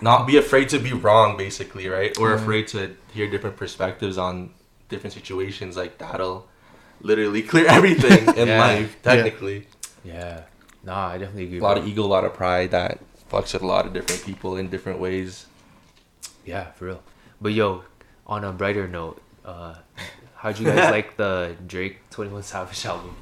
[0.00, 2.16] not be afraid to be wrong, basically, right?
[2.20, 2.36] Or Yeah.
[2.40, 4.50] afraid to hear different perspectives on
[4.88, 5.76] different situations.
[5.76, 6.46] Like that'll
[7.02, 8.58] literally clear everything in Yeah.
[8.66, 8.90] life.
[9.02, 9.66] Technically,
[10.04, 10.42] yeah
[10.82, 12.98] nah i definitely agree a lot of ego, a lot of pride that
[13.30, 15.44] fucks with a lot of different people in different ways.
[16.50, 17.02] Yeah, for real.
[17.40, 17.84] But yo,
[18.26, 19.74] on a brighter note, uh,
[20.36, 23.14] how'd you guys like the Drake Twenty One Savage album?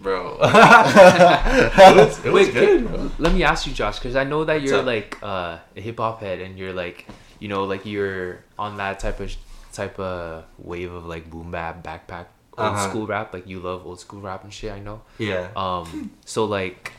[0.00, 0.38] bro.
[0.40, 3.10] it was, it was Wait, good, can- bro.
[3.18, 6.20] let me ask you, Josh, because I know that you're like uh, a hip hop
[6.20, 7.06] head, and you're like,
[7.40, 9.34] you know, like you're on that type of
[9.72, 12.88] type of wave of like boom bap, backpack, old Uh-huh.
[12.88, 13.32] school rap.
[13.34, 14.70] Like you love old school rap and shit.
[14.72, 15.02] I know.
[15.18, 15.48] Yeah.
[15.56, 16.92] Um, so like,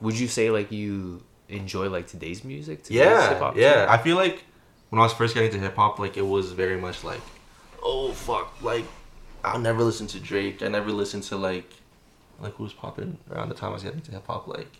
[0.00, 2.84] would you say like you enjoy like today's music?
[2.84, 3.86] Today's yeah, yeah.
[3.86, 3.90] too?
[3.90, 4.44] I feel like
[4.90, 7.20] when I was first getting into hip hop, like it was very much like,
[7.82, 8.84] oh fuck, like
[9.44, 10.62] I'll never listen to Drake.
[10.62, 11.72] I never listened to like,
[12.40, 14.46] like who was popping around the time I was getting into hip hop.
[14.46, 14.70] Like,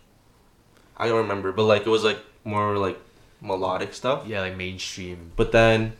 [0.97, 2.99] I don't remember, but like it was like more like
[3.41, 4.23] melodic stuff.
[4.27, 5.31] yeah, like mainstream.
[5.35, 5.93] But then,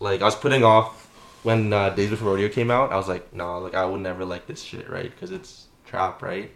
[0.00, 1.08] like I was putting off
[1.42, 2.92] when uh, Days Before Rodeo came out.
[2.92, 5.10] I was like, no, like I would never like this shit, right?
[5.10, 6.50] Because it's trap, right?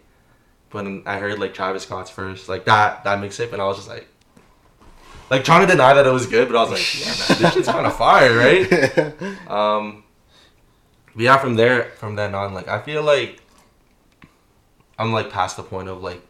[0.73, 3.87] Then I heard like Travis Scott's first, like that that mixtape, and I was just
[3.89, 4.07] like,
[5.29, 7.53] like trying to deny that it was good, but I was like, yeah, man, this
[7.53, 9.13] shit's kind of fire, right?
[9.49, 10.03] Um,
[11.15, 13.39] but yeah, from there, from then on, like I feel like
[14.97, 16.21] I'm like past the point of like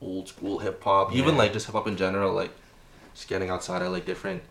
[0.00, 2.50] old school hip hop, even like just hip hop in general, like
[3.14, 4.42] just getting outside of like different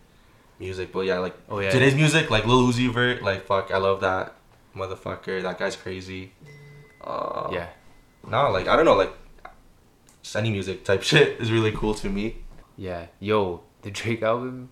[0.58, 0.92] music.
[0.92, 1.70] But yeah, like Oh yeah.
[1.70, 4.34] today's music, like Lil Uzi Vert, like fuck, I love that
[4.74, 5.42] motherfucker.
[5.42, 6.32] That guy's crazy.
[7.00, 7.68] Uh, yeah.
[8.28, 9.12] No, like I don't know, like
[10.22, 12.36] just any music type shit is really cool to me.
[12.76, 13.06] Yeah.
[13.20, 14.70] Yo, the Drake album.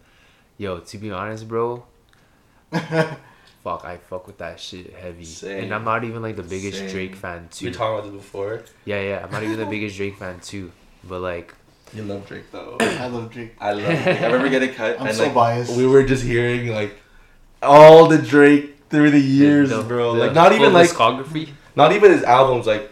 [0.58, 1.84] Yo, to be honest, bro.
[2.72, 5.24] Fuck, I fuck with that shit heavy.
[5.24, 5.64] Same.
[5.64, 6.88] And I'm not even like the biggest Same.
[6.90, 7.66] Drake fan too.
[7.66, 7.76] We too.
[7.78, 8.62] talked about this before.
[8.86, 9.22] Yeah, yeah.
[9.24, 10.72] I'm not even the biggest Drake fan too.
[11.04, 11.52] But like,
[11.92, 12.78] You love Drake though.
[12.80, 13.54] I love Drake.
[13.60, 14.06] I love Drake.
[14.22, 15.76] I remember getting cut I'm and so like biased.
[15.76, 16.96] we were just hearing like
[17.62, 20.14] all the Drake through the years, the- bro.
[20.14, 21.50] the like not even full like discography.
[21.76, 22.66] not even his albums.
[22.66, 22.90] Like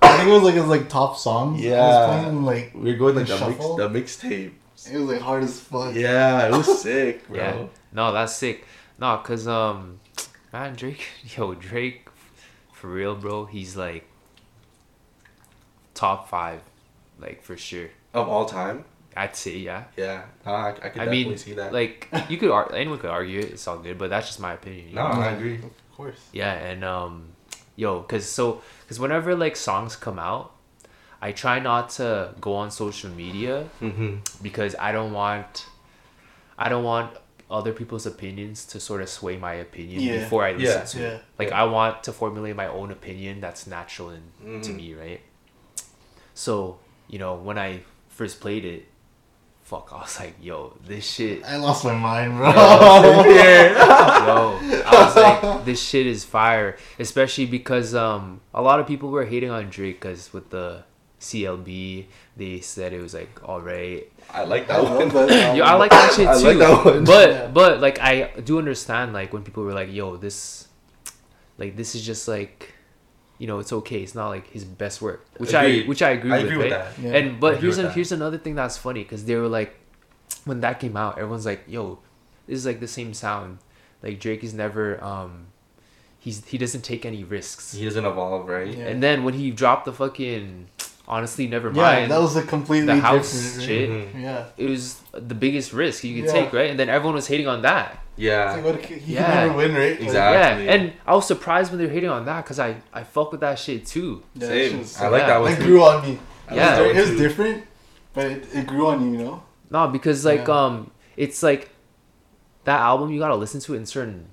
[0.00, 1.60] I think it was like his like top songs.
[1.60, 2.06] he was Yeah.
[2.22, 3.36] playing, like we were going like The
[3.76, 4.52] the mix, the mixtape.
[4.92, 5.94] it was like hard as fuck.
[5.94, 7.36] Yeah, it was sick, bro.
[7.36, 7.66] Yeah.
[7.92, 8.64] No, that's sick.
[8.98, 10.00] No, cause um,
[10.52, 11.04] man, Drake,
[11.36, 12.08] yo, Drake,
[12.72, 13.46] for real, bro.
[13.46, 14.06] He's like
[15.94, 16.60] top five,
[17.18, 17.88] like for sure.
[18.14, 18.84] Of all time.
[19.14, 19.84] I'd say, yeah.
[19.96, 21.72] Yeah, nah, I, I could I definitely mean, see that.
[21.72, 23.50] like you could ar- anyone could argue it.
[23.52, 24.88] It's all good, but that's just my opinion.
[24.88, 25.20] you no, know?
[25.20, 25.56] I agree.
[25.56, 26.18] Of course.
[26.32, 27.28] Yeah, and um,
[27.76, 30.52] yo, cause so, cause whenever like songs come out,
[31.20, 34.16] I try not to go on social media Mm-hmm.
[34.42, 35.66] because I don't want,
[36.58, 37.16] I don't want
[37.50, 40.18] other people's opinions to sort of sway my opinion Yeah.
[40.20, 40.84] before I listen Yeah.
[40.86, 41.08] to Yeah.
[41.16, 41.24] it.
[41.38, 41.52] Like.
[41.52, 44.32] I want to formulate my own opinion that's natural and
[44.64, 44.76] to Mhm.
[44.76, 45.20] me, right?
[46.34, 48.86] So you know when I first played it,
[49.64, 52.50] fuck, I was like, yo, this shit I lost my mind, bro.
[54.26, 59.10] Yo, I was like, this shit is fire, especially because um a lot of people
[59.10, 60.84] were hating on Drake because with the
[61.20, 64.10] CLB, they said it was like alright.
[64.30, 64.98] I like I that one.
[64.98, 65.30] love that.
[65.30, 65.56] album.
[65.56, 66.46] Yo, I like that shit I too.
[66.46, 67.04] like that one.
[67.04, 67.46] But Yeah.
[67.48, 70.68] but like I do understand like when people were like, yo, this,
[71.58, 72.74] like this is just like,
[73.38, 74.02] you know, it's okay.
[74.02, 76.70] It's not like his best work, which I which I agree I with, agree right?
[76.70, 76.98] with that.
[77.02, 77.16] Yeah.
[77.18, 77.94] And but here's with a, that.
[77.94, 79.74] here's another thing that's funny because they were like,
[80.44, 82.00] when that came out, everyone's like, "Yo,
[82.46, 83.58] this is like the same sound."
[84.02, 85.46] Like Drake is never um,
[86.18, 87.72] he's he doesn't take any risks.
[87.72, 88.68] He doesn't evolve, right?
[88.76, 88.86] Yeah.
[88.86, 90.68] And then when he dropped the fucking,
[91.06, 91.76] honestly, never mind.
[91.76, 92.10] Yeah, mind.
[92.12, 93.62] that was a completely the house different.
[93.62, 93.90] shit.
[93.90, 94.22] Mhm.
[94.22, 94.44] Yeah.
[94.56, 96.40] it was the biggest risk you could Yeah.
[96.40, 96.70] take, right?
[96.70, 97.92] And then everyone was hating on that.
[98.16, 98.52] It's Yeah.
[98.52, 99.24] like, what, he Yeah.
[99.26, 100.00] can never win, right?
[100.00, 100.64] Exactly.
[100.66, 103.30] Yeah, and I was surprised when they were hating on that because I I fuck
[103.32, 104.22] with that shit too.
[104.34, 104.70] yeah, Same.
[104.70, 105.26] shit was I like yeah.
[105.28, 106.18] that one It grew on me.
[106.48, 106.78] I Yeah.
[106.78, 107.64] like that It was different,
[108.14, 109.42] but it, it grew on you, you know?
[109.70, 110.64] No, because like Yeah.
[110.64, 111.70] um, it's like
[112.64, 114.28] that album you gotta listen to it in certain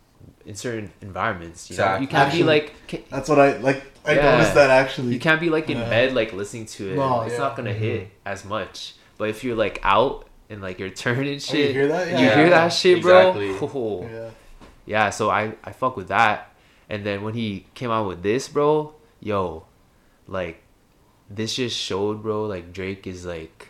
[0.45, 1.69] in certain environments.
[1.69, 2.01] You know, Exactly.
[2.05, 4.31] you can't Actually- be like ca- That's what I, like, I Yeah.
[4.31, 5.13] noticed that actually.
[5.13, 5.89] you can't be like in Yeah.
[5.89, 6.95] bed like listening to it.
[6.95, 7.39] No, it's yeah.
[7.39, 7.77] not gonna Mhm.
[7.77, 8.95] hit as much.
[9.17, 12.07] But if you're like out and like you're turning Oh, you shit, hear that?
[12.07, 12.19] yeah.
[12.19, 12.35] you Yeah.
[12.35, 13.29] hear that shit, bro.
[13.31, 13.69] Exactly.
[13.79, 14.09] Oh.
[14.11, 14.29] Yeah.
[14.85, 16.51] Yeah, so I I fuck with that.
[16.89, 19.65] And then when he came out with this, bro, yo,
[20.27, 20.63] like
[21.29, 23.67] this just showed, bro, like Drake is like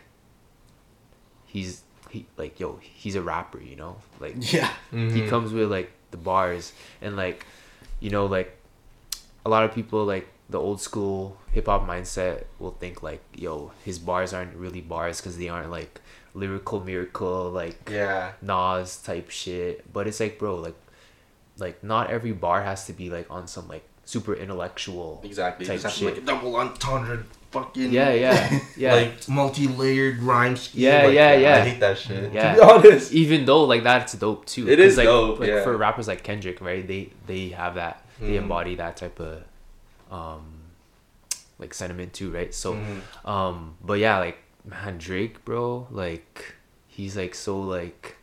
[1.44, 3.96] he's he like yo, he's a rapper, you know?
[4.20, 4.70] Like Yeah.
[4.90, 5.28] he Mhm.
[5.28, 7.46] comes with like the bars and like
[8.00, 8.56] you know like
[9.46, 13.72] a lot of people like the old school hip hop mindset will think like yo,
[13.84, 16.00] his bars aren't really bars cuz they aren't like
[16.34, 18.32] lyrical miracle like Yeah.
[18.42, 19.90] Nas type shit.
[19.92, 20.76] But it's like, bro, like,
[21.58, 25.20] like not every bar has to be like on some like super intellectual.
[25.24, 25.66] Exactly.
[25.66, 26.14] Type Just have to, shit.
[26.14, 28.94] like a double entendre, fucking Yeah, yeah, yeah.
[28.94, 30.82] like multi-layered rhyme scheme.
[30.82, 31.54] Yeah, like yeah, yeah.
[31.56, 32.32] I hate that shit.
[32.32, 32.54] Yeah.
[32.54, 33.12] To be honest.
[33.12, 34.68] Even though like that's dope too.
[34.68, 35.62] It is like, dope, Like yeah.
[35.64, 36.86] for rappers like Kendrick, right?
[36.86, 38.04] They they have that.
[38.20, 38.42] They Mhm.
[38.42, 39.42] embody that type of,
[40.10, 40.44] um,
[41.58, 42.54] like sentiment too, right?
[42.54, 43.28] So, Mhm.
[43.28, 46.54] um, but yeah, like man, Drake, bro, like
[46.86, 48.16] he's like so like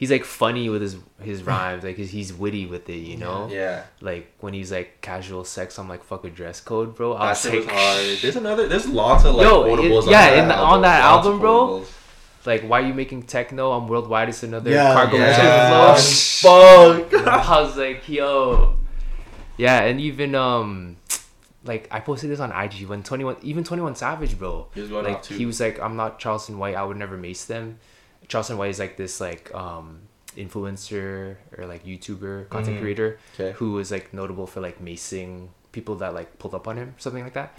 [0.00, 3.48] he's like funny with his his rhymes like he's, he's witty with it you know
[3.50, 3.84] Yeah.
[4.00, 7.28] like when he's like casual sex i'm like fuck a dress code bro i That
[7.30, 8.18] was was like hard.
[8.22, 8.66] There's another.
[8.66, 11.54] There's lots of like Yo, it- yeah, on in that the- on that album, bro.
[11.80, 12.46] quotables.
[12.46, 15.36] like why are you making techno i'm worldwide it's another Yeah, cargo Yeah.
[15.36, 16.00] jet
[16.42, 17.14] Fuck.
[17.26, 18.76] i was like yo
[19.58, 20.96] yeah and even um
[21.64, 25.44] like i posted this on ig when 21 even 21 savage bro He like he
[25.44, 27.78] was like i'm not charleston white i would never mace them
[28.30, 30.00] charleston white is like this like um
[30.36, 32.80] influencer or like youtuber content Mhm.
[32.80, 33.52] creator Okay.
[33.58, 37.22] who was like notable for like macing people that like pulled up on him something
[37.22, 37.58] like that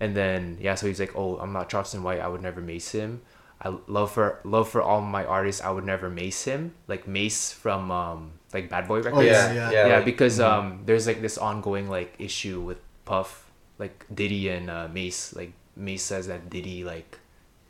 [0.00, 2.90] and then yeah so he's like oh i'm not charleston white i would never mace
[2.92, 3.20] him
[3.60, 7.52] i love for love for all my artists i would never mace him like Mase
[7.52, 9.86] from um like bad boy records Oh, yeah, yeah, yeah.
[9.86, 10.44] yeah, like- because mhm.
[10.50, 15.52] um there's like this ongoing like issue with puff like diddy and uh, Mase like
[15.76, 17.18] Mase says that diddy like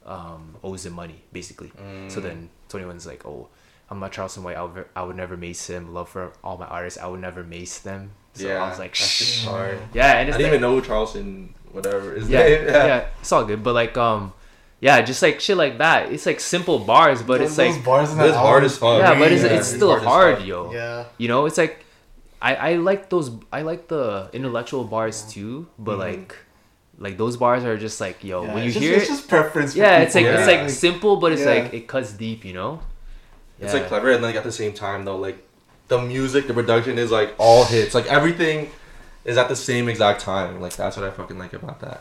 [0.07, 1.71] um owes him money basically
[2.09, 3.49] so then then 21's like oh
[3.91, 6.67] i'm not charleston white I would, I would never mace him love for all my
[6.67, 9.45] artists i would never mace them so yeah, i was like that's just Shh.
[9.45, 9.79] hard.
[9.95, 12.29] yeah and I didn't like, even know Charleston whatever is.
[12.29, 12.65] yeah, name.
[12.67, 14.33] yeah it's all good but like um
[14.81, 17.85] yeah just like shit like that it's like simple bars but Those- it's those like
[17.85, 18.99] bars in that hard album as fuck.
[19.01, 21.05] yeah but it's, Yeah, it's it's still hard hard yo Yeah.
[21.19, 21.85] you know it's like
[22.41, 25.99] i i like those i like the intellectual bars too but Mhm.
[25.99, 26.37] like
[27.05, 29.29] like those bars are just like yo Yeah, when you just, hear it's it just
[29.29, 29.75] preference.
[29.75, 30.39] yeah it's like people.
[30.39, 31.55] it's like simple but it's Yeah.
[31.55, 32.81] like it cuts deep you know
[33.61, 35.39] It's like clever, and like at the same time though, like
[35.89, 37.95] the music, the production is like all hits.
[37.99, 38.71] Like everything
[39.25, 40.61] is at the same exact time.
[40.65, 42.01] Like that's what I fucking like about that.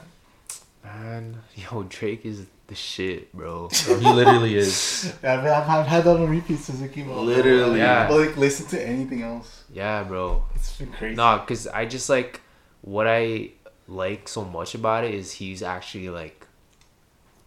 [0.84, 1.24] man
[1.56, 2.38] yo drake is
[2.68, 5.14] the shit bro Bro, he literally is.
[5.24, 7.20] Yeah, I've, I've, I've had that on repeat since it came out.
[7.20, 7.80] Literally.
[7.80, 8.08] Yeah.
[8.08, 9.50] But like, listen to anything else.
[9.74, 11.16] yeah bro It's been crazy.
[11.16, 12.42] Nah, cause I just like
[12.82, 13.52] what I
[13.92, 16.48] like so much about it is he's actually like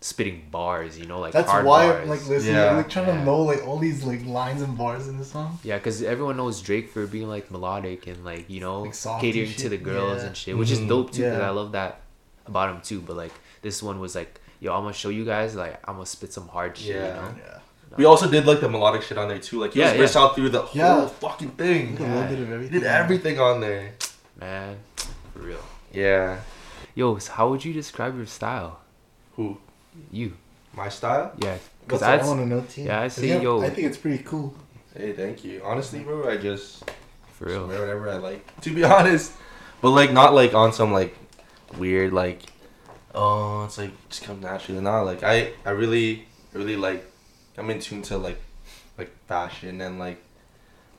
[0.00, 2.02] spitting bars, you know, like That's hard why bars.
[2.02, 2.54] I'm like listening.
[2.56, 2.70] Yeah.
[2.70, 3.18] I'm like trying Yeah.
[3.20, 5.58] to know like all these like lines and bars in the song.
[5.62, 9.48] yeah, cause everyone knows Drake for being like melodic and like you know Like catering
[9.48, 10.26] and to the girls yeah.
[10.28, 10.88] and shit, which is Mhm.
[10.88, 11.22] dope too.
[11.22, 11.46] Cause Yeah.
[11.48, 12.00] I love that
[12.46, 13.00] about him too.
[13.00, 16.06] But like this one was like, yo, I'm gonna show you guys like I'm gonna
[16.06, 16.96] spit some hard shit.
[16.96, 17.08] Yeah.
[17.08, 17.34] You know?
[17.38, 17.58] Yeah.
[17.96, 19.58] We also did like the melodic shit on there too.
[19.60, 19.98] Like he Yeah, was yeah.
[20.02, 21.06] versatile through the whole Yeah.
[21.06, 21.96] fucking thing.
[21.98, 22.80] A little bit of He everything.
[22.80, 23.92] did everything on there.
[24.38, 24.76] Man,
[25.32, 25.64] for real.
[25.94, 26.40] Yeah.
[26.94, 28.80] Yo, so how would you describe your style?
[29.36, 29.58] Who?
[30.10, 30.32] You,
[30.74, 31.32] My style?
[31.38, 31.56] yeah.
[31.86, 32.82] Cause I want to know too.
[32.82, 34.54] yeah, I'd 'Cause, say, yo- I think it's pretty cool.
[34.96, 35.60] Hey, thank you.
[35.64, 36.82] Honestly, bro, I just
[37.32, 37.66] for real.
[37.66, 38.60] wear whatever I like.
[38.62, 39.32] To be honest,
[39.82, 41.14] but like not like on some like
[41.76, 42.40] weird like
[43.14, 44.80] oh it's like just come naturally.
[44.80, 47.04] Not like I I really really like
[47.58, 48.40] I'm in tune to like
[48.98, 50.22] like fashion and like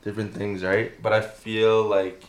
[0.04, 0.92] different things, right?
[1.02, 2.22] But I feel like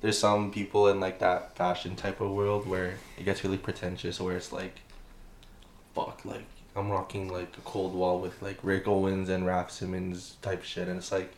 [0.00, 4.20] there's some people in like that fashion type of world where it gets really pretentious,
[4.20, 4.80] where it's like,
[5.94, 6.44] fuck, like
[6.76, 11.10] I'm rocking like A-COLD-WALL with like Rick Owens and Raf Simons type shit, and it's
[11.10, 11.32] like,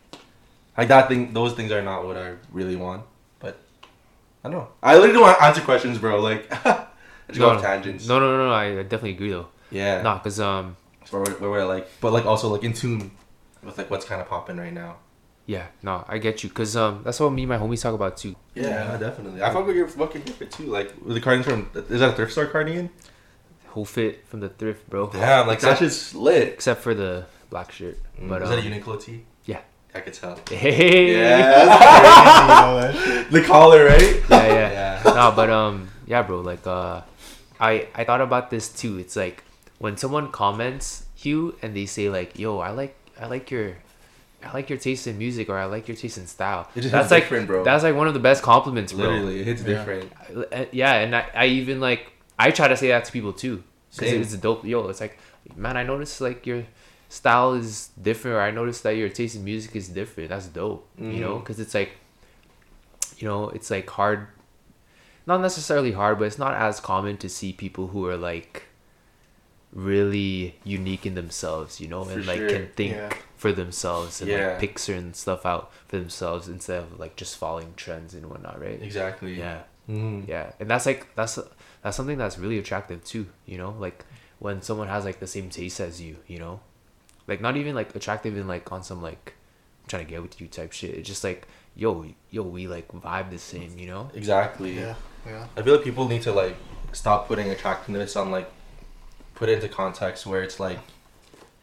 [0.77, 1.33] like that thing.
[1.33, 3.03] Those things are not what I really want.
[3.39, 3.57] But
[4.43, 4.67] I don't know.
[4.83, 6.19] I literally don't want to answer questions, bro.
[6.21, 6.85] Like, I
[7.27, 8.07] just go No, off tangents.
[8.07, 8.53] No, no, no, no.
[8.53, 9.47] I definitely agree though.
[9.71, 10.01] Yeah.
[10.03, 10.77] Nah, cause um,
[11.09, 13.11] Where, where, where we're like, but like also like in tune
[13.63, 14.97] with like what's kind of popping right now.
[15.45, 16.49] Yeah, no, I get you.
[16.49, 18.35] Cause um, that's what me and my homies talk about too.
[18.55, 18.97] Yeah, Yeah.
[18.97, 19.41] definitely.
[19.43, 20.65] I fuck with your fucking outfit too.
[20.67, 22.89] Like with the cardigans from is that a thrift store cardigan?
[23.69, 25.07] Whole fit from the thrift, bro.
[25.09, 26.47] Damn, like except, that's just lit.
[26.49, 27.97] except for the black shirt.
[28.19, 29.23] But But is um, that a Uniqlo tee?
[29.45, 29.61] yeah.
[29.93, 30.39] I could tell.
[30.49, 31.15] Hey.
[31.15, 33.31] Crazy, you know that shit.
[33.31, 34.21] the collar, right?
[34.29, 35.01] Yeah, yeah.
[35.05, 35.13] Yeah.
[35.13, 36.39] no, but um, yeah, bro.
[36.41, 37.01] Like uh,
[37.59, 38.97] I I thought about this too.
[38.99, 39.43] It's like
[39.79, 43.75] when someone comments you and they say like, "Yo, I like I like your."
[44.43, 46.67] I like your taste in music, or I like your taste in style.
[46.75, 47.63] It just that's hits like different, bro.
[47.63, 49.09] that's like one of the best compliments, bro.
[49.09, 49.67] Literally, it hits Yeah.
[49.67, 50.11] different.
[50.51, 53.63] Uh, yeah and I, I even like i try to say that to people too
[53.93, 55.19] because it's a dope yo it's like
[55.57, 56.63] man i noticed like your
[57.09, 60.87] style is different or i noticed that your taste in music is different that's dope
[60.97, 61.91] you know because it's like
[63.17, 64.27] you know it's like hard
[65.27, 68.63] not necessarily hard but it's not as common to see people who are like
[69.73, 72.49] really unique in themselves you know For and like sure.
[72.49, 73.13] can think Yeah.
[73.41, 74.49] For themselves and Yeah.
[74.49, 78.61] like pick certain stuff out for themselves instead of like just following trends and whatnot
[78.61, 79.33] right Exactly.
[79.33, 80.27] yeah Mm.
[80.27, 81.39] yeah and that's like that's
[81.81, 84.05] that's something that's really attractive too you know like
[84.37, 86.59] when someone has like the same taste as you you know
[87.27, 89.33] like not even like attractive in like on some like
[89.83, 92.87] I'm trying to get with you type shit it's just like yo yo we like
[92.89, 94.73] vibe the same you know Exactly.
[94.77, 94.93] Yeah,
[95.25, 95.47] yeah.
[95.57, 96.55] I feel like people need to like
[96.91, 98.49] stop putting attractiveness on like
[99.33, 100.79] put it into context where it's like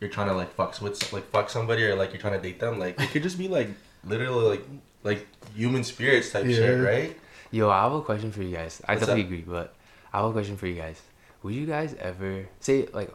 [0.00, 2.60] you're trying to like fuck with like fuck somebody or like you're trying to date
[2.60, 2.78] them.
[2.78, 3.68] Like it could just be like
[4.04, 4.64] literally like
[5.02, 7.16] like human spirits type shit, right?
[7.50, 9.26] yo i have a question for you guys i What's definitely up?
[9.28, 9.74] agree but
[10.12, 11.00] i have a question for you guys
[11.42, 13.10] would you guys ever say like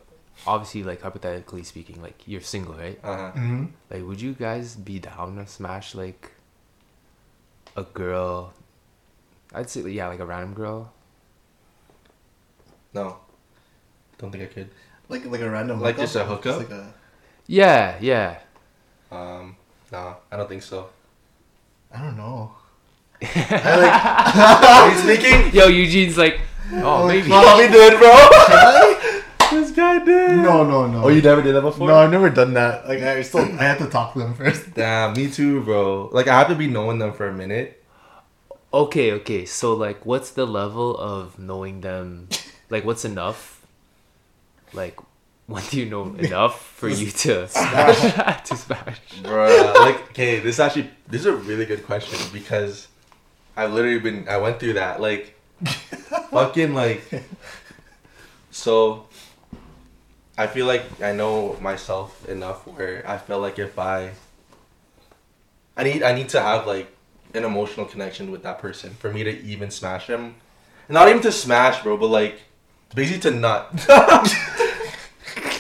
[0.47, 2.99] obviously like hypothetically speaking, like you're single, right?
[3.03, 3.31] Uh huh.
[3.36, 3.65] Mm-hmm.
[3.89, 6.31] Like, would you guys be down to smash like
[7.75, 8.53] a girl?
[9.53, 10.91] I'd say yeah, like a random girl.
[12.93, 13.17] No.
[14.17, 14.69] Don't think I could.
[15.10, 16.04] Like like a random Like hookup?
[16.04, 16.43] just a hookup?
[16.43, 16.93] Just like a,
[17.47, 18.39] Yeah, yeah.
[19.12, 19.56] Um,
[19.91, 20.89] nah, I don't think so.
[21.93, 22.51] I don't know.
[23.22, 25.54] Are you speaking?
[25.58, 26.41] Yo, Eugene's like,
[26.74, 27.28] oh, maybe.
[27.28, 28.10] Probably did, bro.
[29.51, 30.38] this guy did.
[30.39, 31.04] No, no, no.
[31.04, 31.88] Oh, you never did that before?
[31.88, 32.88] No, I've never done that.
[32.88, 34.74] Like I still, I had to talk to them first.
[34.74, 36.10] Damn, me too, bro.
[36.12, 37.84] Like I have to be knowing them for a minute.
[38.74, 39.45] Okay, okay.
[39.45, 42.30] So like, what's the level of knowing them?
[42.72, 43.53] Like, what's enough?
[44.74, 44.97] Like,
[45.47, 48.43] when do you know enough for you to smash?
[48.47, 48.99] to smash.
[49.21, 52.88] Bruh, like, okay, this actually, this is a really good question because
[53.55, 55.01] I've literally been, I went through that.
[55.01, 55.36] Like,
[56.32, 57.01] fucking, like,
[58.51, 59.07] so
[60.38, 64.11] I feel like I know myself enough where I feel like if I,
[65.76, 66.88] I need, I need to have, like,
[67.34, 70.36] an emotional connection with that person for me to even smash them.
[70.88, 72.39] Not even to smash, bro, but, like,
[72.95, 74.59] basically to nut.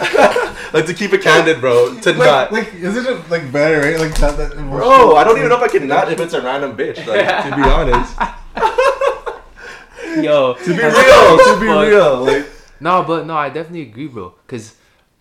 [0.73, 2.51] like, to keep it candid, bro, to Like, nut.
[2.53, 3.99] like isn't it like better, right?
[3.99, 6.41] Like that, that Bro, I don't even know if I can not if it's a
[6.41, 6.97] random bitch.
[7.05, 8.17] Like, to be honest,
[10.23, 11.87] Yo, to be real, to be Fuck.
[11.87, 12.23] real.
[12.23, 12.45] Like,
[12.79, 14.33] No, but no, I definitely agree, bro.
[14.47, 14.75] Cause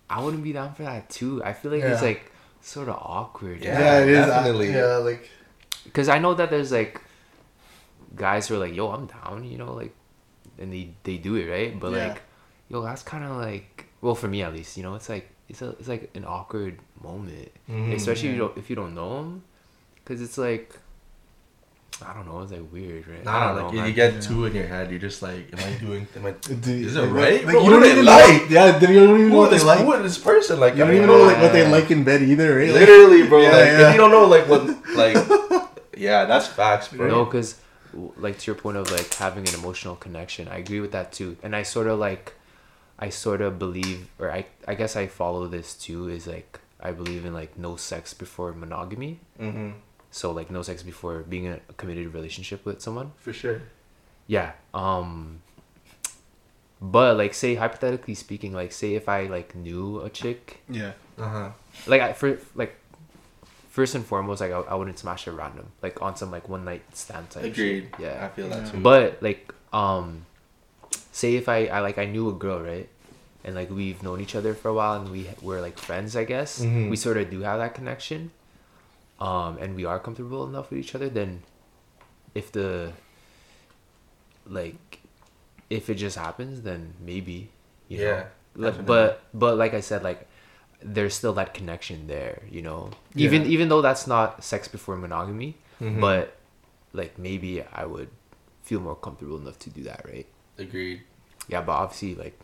[0.09, 1.43] I wouldn't be down for that too.
[1.43, 2.31] I feel like it's like
[2.61, 3.63] sort of awkward.
[3.63, 3.79] Yeah.
[3.79, 4.25] Yeah, it is.
[4.27, 4.71] definitely.
[4.71, 5.29] Yeah, like
[5.93, 7.01] Cause I know that there's like
[8.15, 9.93] guys who are like, yo, I'm down, you know, like,
[10.59, 12.09] and they they do it right, but Yeah.
[12.09, 12.21] like,
[12.69, 15.61] yo, that's kind of like, well, for me at least, you know, it's like it's
[15.61, 17.93] a it's like an awkward moment, Mhm.
[17.95, 19.43] especially if you don't if you don't know them,
[20.05, 20.77] cause it's like.
[22.03, 22.41] I don't know.
[22.41, 23.21] It's like weird, right?
[23.21, 23.93] I nah, don't like know, you man.
[23.93, 24.19] get Yeah.
[24.27, 24.89] two in your head.
[24.89, 26.07] You're just like, am I doing?
[26.17, 26.31] Am I?
[26.65, 27.45] do, Is it right?
[27.45, 28.41] Like, Bro, you don't do even like?
[28.41, 28.47] know.
[28.49, 29.79] Yeah, then you don't even know what they is like.
[29.85, 30.59] who is this person?
[30.59, 32.71] Like, You don't I even mean, know like what they like in bed either, right?
[32.73, 33.41] Literally, bro.
[33.43, 33.87] Yeah, like, yeah.
[33.89, 34.63] if you don't know, like, what,
[34.97, 35.17] like,
[35.95, 37.07] yeah, that's facts, bro.
[37.07, 37.61] No, because
[38.17, 41.37] like to your point of like having an emotional connection, I agree with that too.
[41.43, 42.33] And I sort of like,
[43.05, 44.41] I sort of believe, or I
[44.71, 45.99] I guess I follow this too.
[46.17, 49.13] Is like I believe in like no sex before monogamy.
[49.39, 49.69] Mm-hmm.
[50.19, 53.11] So like no sex before being in a committed relationship with someone.
[53.25, 53.59] For sure.
[54.27, 54.49] Yeah.
[54.73, 55.41] Um.
[56.81, 60.91] But like, say hypothetically speaking, like say if I like knew a chick, yeah.
[61.17, 61.49] Uh huh.
[61.87, 62.73] like I for like.
[63.73, 66.63] First and foremost, like I, I wouldn't smash it random, like on some like one
[66.63, 67.41] night stand type.
[67.41, 67.51] shit.
[67.53, 67.85] Agreed.
[67.97, 68.21] Yeah.
[68.21, 68.71] I feel that Yeah.
[68.71, 68.77] too.
[68.85, 70.27] But like, um,
[71.11, 72.87] say if I, I like I knew a girl, right,
[73.43, 76.23] and like we've known each other for a while, and we were like friends, I
[76.23, 76.61] guess.
[76.61, 76.89] Mhm.
[76.89, 78.31] We sort of do have that connection,
[79.19, 81.09] um, and we are comfortable enough with each other.
[81.09, 81.43] Then,
[82.35, 82.93] if the
[84.45, 84.99] like,
[85.69, 87.49] if it just happens, then maybe,
[87.87, 88.05] you Yeah,
[88.55, 88.69] know.
[88.69, 90.27] Like, but but like I said, like
[90.81, 92.91] there's still that connection there, you know.
[93.15, 95.99] Even even though that's not sex before monogamy, Mhm.
[96.01, 96.35] but
[96.93, 98.09] like maybe I would
[98.61, 100.27] feel more comfortable enough to do that, right?
[100.57, 101.01] Agreed.
[101.47, 102.37] Yeah, but obviously like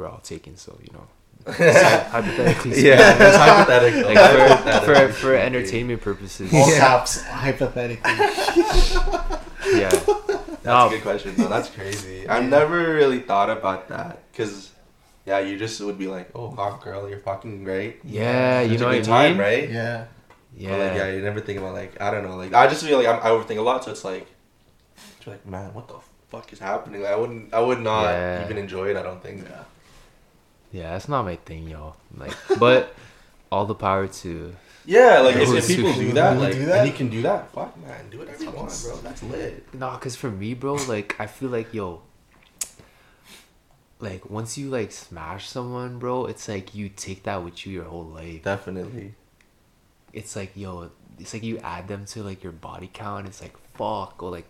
[0.00, 1.06] we're all taken, so you know.
[1.46, 4.02] hypothetically speaking, Yeah, it's hypothetical.
[4.02, 4.94] like for, Hypothetical.
[5.08, 6.52] for for entertainment purposes.
[6.52, 6.78] All Yeah.
[6.78, 8.12] caps, hypothetically.
[9.72, 9.88] Yeah.
[9.90, 11.02] That's No, a good oh.
[11.02, 11.34] question.
[11.36, 11.48] though.
[11.48, 12.28] that's crazy.
[12.32, 14.70] I've never really thought about that because,
[15.24, 18.82] yeah, you just would be like, "Oh, hot girl, you're fucking great." yeah, you It's
[18.82, 19.36] a know what I good mean?
[19.36, 19.70] time, right?
[19.70, 20.04] yeah.
[20.56, 20.70] Yeah.
[20.70, 22.98] But, like, yeah, you never think about like I don't know, like I just feel
[22.98, 24.26] like I'm, I overthink a lot, so it's like,
[25.24, 25.94] you're like, man, what the
[26.30, 27.02] fuck is happening?
[27.02, 28.44] Like, I wouldn't, I would not Yeah.
[28.44, 28.96] even enjoy it.
[28.96, 29.44] I don't think.
[29.48, 29.62] Yeah.
[30.72, 31.94] Yeah, that's not my thing, yo.
[32.16, 32.94] Like, but
[33.52, 34.54] all the power to
[34.86, 36.78] Yeah, like if, if people do that, who like, do that?
[36.78, 38.96] and you can do that, fuck, man, do whatever you want, bro.
[38.98, 39.74] That's lit.
[39.74, 42.02] Nah, cause for me, bro, like I feel like yo,
[43.98, 47.84] like once you like smash someone, bro, it's like you take that with you your
[47.84, 48.42] whole life.
[48.44, 49.14] Definitely.
[50.12, 53.26] It's like yo, it's like you add them to like your body count.
[53.26, 54.46] It's like fuck or like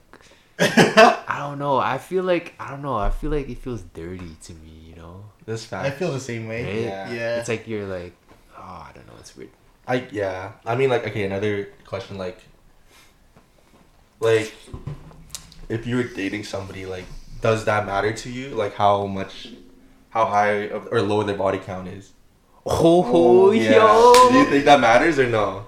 [1.28, 1.78] I don't know.
[1.78, 2.96] I feel like I don't know.
[2.96, 4.70] I feel like it feels dirty to me.
[4.90, 5.86] You know, This fact.
[5.86, 6.64] I feel the same way.
[6.64, 6.82] right?
[6.84, 7.12] Yeah.
[7.12, 7.36] Yeah.
[7.40, 8.12] It's like you're like,
[8.56, 9.14] oh, I don't know.
[9.18, 9.50] It's weird.
[9.88, 10.52] I yeah.
[10.66, 12.38] I mean, like, okay, another question, like,
[14.20, 14.52] like,
[15.68, 17.04] if you were dating somebody, like,
[17.40, 18.50] does that matter to you?
[18.50, 19.48] Like, how much,
[20.10, 22.12] how high of, or low their body count is?
[22.66, 23.76] Oh, oh, Yeah.
[23.76, 25.64] yo, Do you think that matters or no?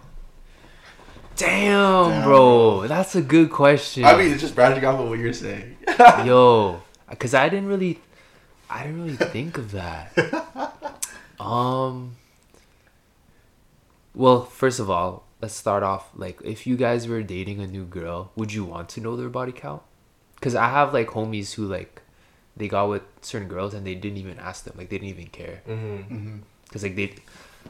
[1.42, 4.04] Damn, Damn, bro, that's a good question.
[4.04, 5.76] I mean, it's just branching off of what you're saying.
[6.24, 6.80] yo
[7.10, 8.00] because i didn't really
[8.70, 10.16] i didn't really think of that
[11.40, 12.16] um
[14.14, 17.84] well first of all let's start off like if you guys were dating a new
[17.84, 19.82] girl would you want to know their body count
[20.36, 22.00] because i have like homies who like
[22.56, 25.26] they got with certain girls and they didn't even ask them like they didn't even
[25.26, 26.14] care Mm-hmm.
[26.14, 26.36] Mm-hmm.
[26.64, 27.14] because like they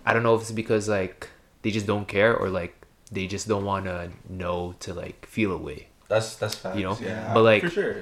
[0.06, 1.28] i don't know if it's because like
[1.62, 2.74] they just don't care or like
[3.12, 6.76] they just don't want to know to like feel away That's that's facts.
[6.78, 6.96] You know?
[7.00, 7.96] yeah, But, like- for sure.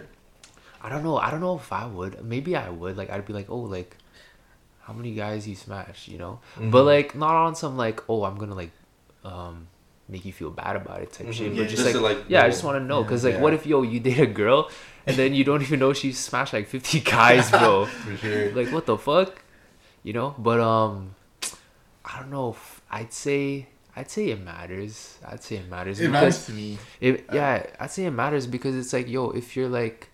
[0.83, 3.35] i don't know i don't know if i would maybe i would like i'd be
[3.35, 3.97] like oh like
[4.87, 6.41] how many guys you smash you know
[6.73, 6.87] but Mhm.
[6.93, 8.73] like not on some like oh i'm gonna like
[9.25, 9.67] um
[10.09, 11.57] make you feel bad about it type shit Mhm.
[11.57, 13.07] but Yeah, just, just like, like, yeah i just want to know Yeah.
[13.07, 13.43] because like Yeah.
[13.45, 14.71] what if yo you date a girl
[15.07, 18.51] and then you don't even know she smashed like 50 guys bro For sure.
[18.53, 19.43] like what the fuck
[20.03, 21.15] you know but um
[22.05, 23.69] i don't know if i'd say
[24.01, 24.95] i'd say it matters
[25.31, 26.79] i'd say it matters It matters to me.
[27.01, 30.09] it, uh, yeah i'd say it matters because it's like yo if you're like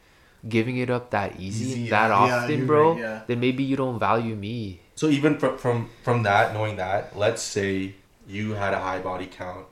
[0.57, 3.22] giving it up that easy, Easy, that yeah, yeah, often you're bro right, yeah.
[3.26, 5.76] then maybe you don't value me So even from from
[6.07, 7.95] from that, knowing that, let's say
[8.37, 9.66] you had a high body count,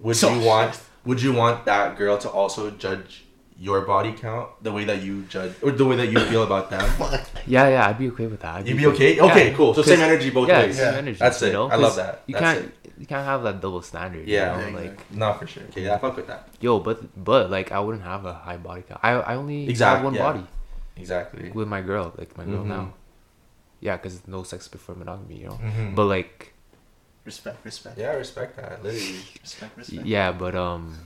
[0.00, 3.24] would So- you want would you want that girl to also judge
[3.58, 6.70] your body count the way that you judge or the way that you feel about
[6.70, 6.82] them?
[7.46, 9.16] Yeah yeah i'd be okay with that I'd You'd be okay.
[9.16, 9.74] Yeah, Okay, cool.
[9.74, 10.76] So same energy both yeah, ways.
[10.76, 10.98] same Yeah.
[10.98, 11.18] energy.
[11.18, 11.52] That's you it.
[11.52, 11.68] know?
[11.68, 12.22] I love that.
[12.26, 14.26] You That's can't you can't have that double standard.
[14.28, 14.56] Yeah.
[14.58, 14.78] you know?
[14.78, 15.62] Yeah, like not for sure.
[15.70, 16.48] Okay, yeah, I fuck with that.
[16.60, 16.98] yo, but
[17.30, 19.00] but like I wouldn't have a high body count.
[19.02, 20.22] I I only have one yeah.
[20.22, 20.44] body
[20.96, 21.50] Exactly.
[21.50, 22.68] with my girl, like my girl Mhm.
[22.76, 22.94] now.
[23.80, 25.58] Yeah, because no sex before monogamy, you know.
[25.62, 25.94] Mhm.
[25.94, 26.54] But like
[27.24, 27.98] Respect, respect.
[27.98, 28.82] yeah, I respect that.
[28.82, 29.22] Literally.
[29.42, 30.06] Respect, respect.
[30.06, 30.98] yeah, but um,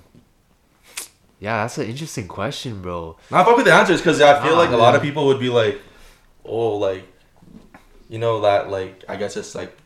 [1.40, 3.16] yeah, that's an interesting question, bro.
[3.30, 5.26] No, I fuck with the answers because I feel Ah, like a lot of people
[5.26, 5.80] would be like,
[6.44, 7.04] oh, like,
[8.08, 9.76] you know that like I guess it's like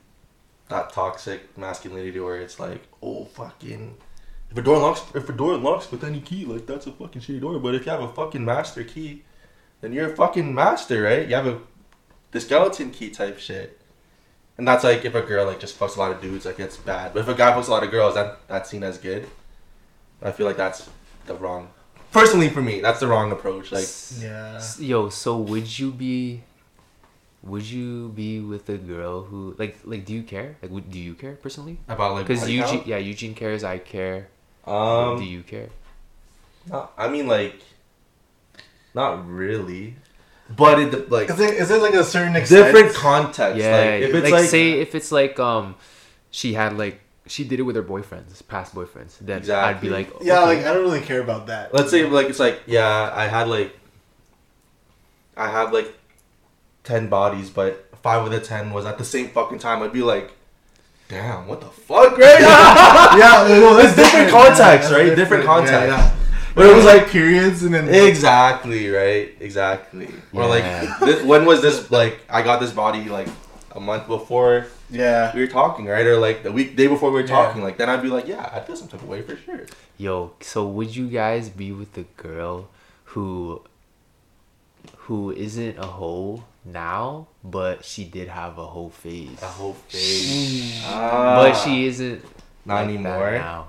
[0.68, 3.96] that toxic masculinity where it's like, oh, fucking.
[4.50, 7.22] If a door locks, if a door unlocks with any key, like that's a fucking
[7.22, 7.58] shitty door.
[7.60, 9.22] But if you have a fucking master key,
[9.80, 11.26] then you're a fucking master, right?
[11.28, 11.60] You have a
[12.32, 13.80] the skeleton key type shit.
[14.58, 16.76] And that's like if a girl like just fucks a lot of dudes, like it's
[16.76, 17.14] bad.
[17.14, 19.26] But if a guy fucks a lot of girls, that that's seen as good.
[20.22, 20.88] I feel like that's
[21.30, 21.70] the wrong.
[22.12, 23.70] Personally, for me, that's the wrong approach.
[23.72, 23.86] Like,
[24.18, 24.60] Yeah.
[24.78, 26.42] Yo, so would you be?
[27.42, 30.04] Would you be with a girl who like like?
[30.04, 30.56] Do you care?
[30.60, 31.78] Like, would, do you care personally?
[31.88, 33.64] about like Because body Eugene, yeah, Eugene cares.
[33.64, 34.28] I care.
[34.66, 35.70] do Um, you care?
[36.68, 37.56] not- I mean like,
[38.92, 39.96] not really,
[40.54, 42.66] but it like Is there, is there like a certain extent?
[42.74, 43.56] different context.
[43.56, 45.76] Yeah, like if it's like, like, say if it's like um,
[46.30, 49.18] she had like she did it with her boyfriends, past boyfriends.
[49.20, 51.72] Then I'd be like, Yeah, like I don't really care about that.
[51.74, 53.76] let's say like it's like yeah, I had like,
[55.36, 55.96] I have like,
[56.84, 59.82] ten bodies, but five of the ten was at the same fucking time.
[59.82, 60.32] I'd be like.
[61.08, 62.38] Damn, what the fuck, right?
[62.40, 65.06] yeah, well, It's different context, Yeah, right?
[65.06, 65.88] that's Different Yeah, context.
[65.88, 66.16] yeah.
[66.54, 69.34] But it was like periods and then Exactly right.
[69.40, 70.06] Exactly.
[70.32, 70.62] Or like,
[71.00, 71.90] this, when was this?
[71.90, 73.26] Like, I got this body like
[73.72, 75.32] a month before yeah.
[75.34, 76.06] we were talking, right?
[76.06, 77.34] Or like the week day before we were Yeah.
[77.46, 77.62] talking.
[77.62, 79.66] Like, then I'd be like, yeah, I feel some type of way for sure.
[79.96, 82.68] Yo, so would you guys be with the girl
[83.04, 83.62] who
[85.04, 89.40] who isn't a hoe now, but she did have a whole phase.
[89.42, 90.82] A whole phase.
[90.86, 92.24] Ah, but she isn't
[92.64, 93.32] not like that anymore.
[93.32, 93.68] now.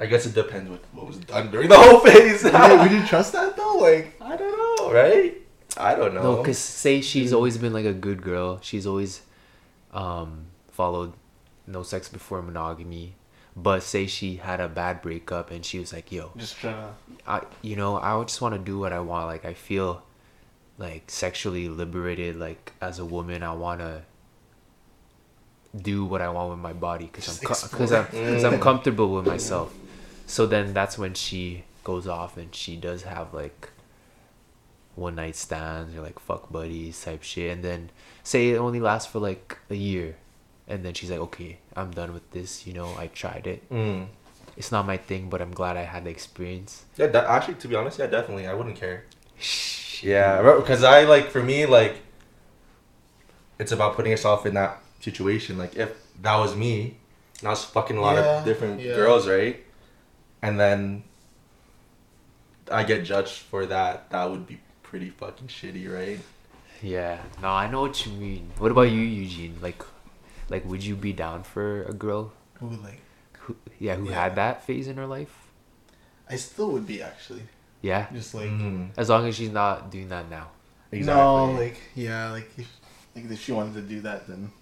[0.00, 2.42] I guess it depends with what was done during the whole phase.
[2.42, 3.76] would, you, would you trust that though?
[3.76, 5.36] Like, I don't know, right?
[5.76, 6.22] I don't know.
[6.22, 8.58] No, because say she's always been like a good girl.
[8.62, 9.22] She's always
[9.92, 11.12] um, followed
[11.66, 13.14] no sex before monogamy.
[13.56, 16.94] But say she had a bad breakup and she was like, yo, just trying to.
[17.26, 19.26] I, you know, I just want to do what I want.
[19.26, 20.02] Like, I feel
[20.76, 22.34] like sexually liberated.
[22.34, 24.02] Like, as a woman, I want to
[25.76, 28.24] do what I want with my body because I'm Just because I'm explore.
[28.24, 29.72] because I'm comfortable with myself.
[30.26, 33.70] So then that's when she goes off and she does have like
[34.96, 37.90] one night stands or like fuck buddies type shit, and then
[38.22, 40.16] say it only lasts for like a year,
[40.68, 42.66] and then she's like, okay, I'm done with this.
[42.66, 43.68] You know, I tried it.
[43.70, 44.06] Mm.
[44.56, 46.84] It's not my thing, but I'm glad I had the experience.
[46.96, 49.04] Yeah, de- actually, to be honest, yeah, definitely, I wouldn't care.
[50.00, 51.96] Yeah, because I like for me like
[53.58, 55.58] it's about putting yourself in that situation.
[55.58, 55.90] Like if
[56.22, 56.96] that was me,
[57.40, 58.94] and I was fucking a lot Yeah, of different yeah.
[58.94, 59.62] girls, right?
[60.42, 61.02] And then
[62.70, 64.10] I get judged for that.
[64.10, 64.60] That would be
[64.94, 66.20] pretty fucking shitty, right?
[66.80, 68.52] Yeah, no, I know what you mean.
[68.58, 69.56] What about you, Eugene?
[69.60, 69.82] Like,
[70.48, 73.00] like, would you be down for a girl Who like?
[73.40, 74.22] who, yeah, who Yeah.
[74.22, 75.34] had that phase in her life?
[76.30, 77.42] I still would be actually.
[77.82, 78.48] Yeah, Just like.
[78.50, 78.90] Mhm.
[78.96, 80.50] as long as she's not doing that now.
[80.92, 81.12] Exactly.
[81.22, 82.68] No, like yeah, like if,
[83.16, 84.52] like if she wanted to do that, then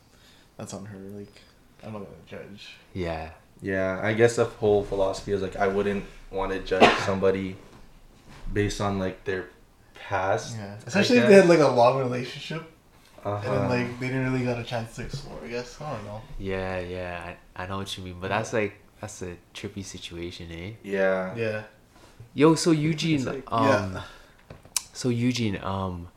[0.57, 0.99] that's on her.
[0.99, 1.35] Like
[1.85, 2.77] I'm not gonna judge.
[2.95, 7.57] Yeah, Yeah, I guess the whole philosophy is like I wouldn't want to judge somebody
[8.51, 9.51] based on like their
[10.09, 10.57] past.
[10.57, 12.63] Yeah, especially if they had like a long relationship
[13.25, 13.53] Uh-huh.
[13.53, 15.39] and like they didn't really got a chance to explore.
[15.45, 16.21] I guess I don't know.
[16.39, 17.35] yeah, yeah.
[17.57, 20.71] I, I know what you mean, but that's like that's a trippy situation, eh?
[20.83, 21.35] yeah.
[21.37, 21.63] Yeah,
[22.35, 24.03] Yo, so Eugene, like- um, Yeah.
[24.93, 26.09] So Eugene, um,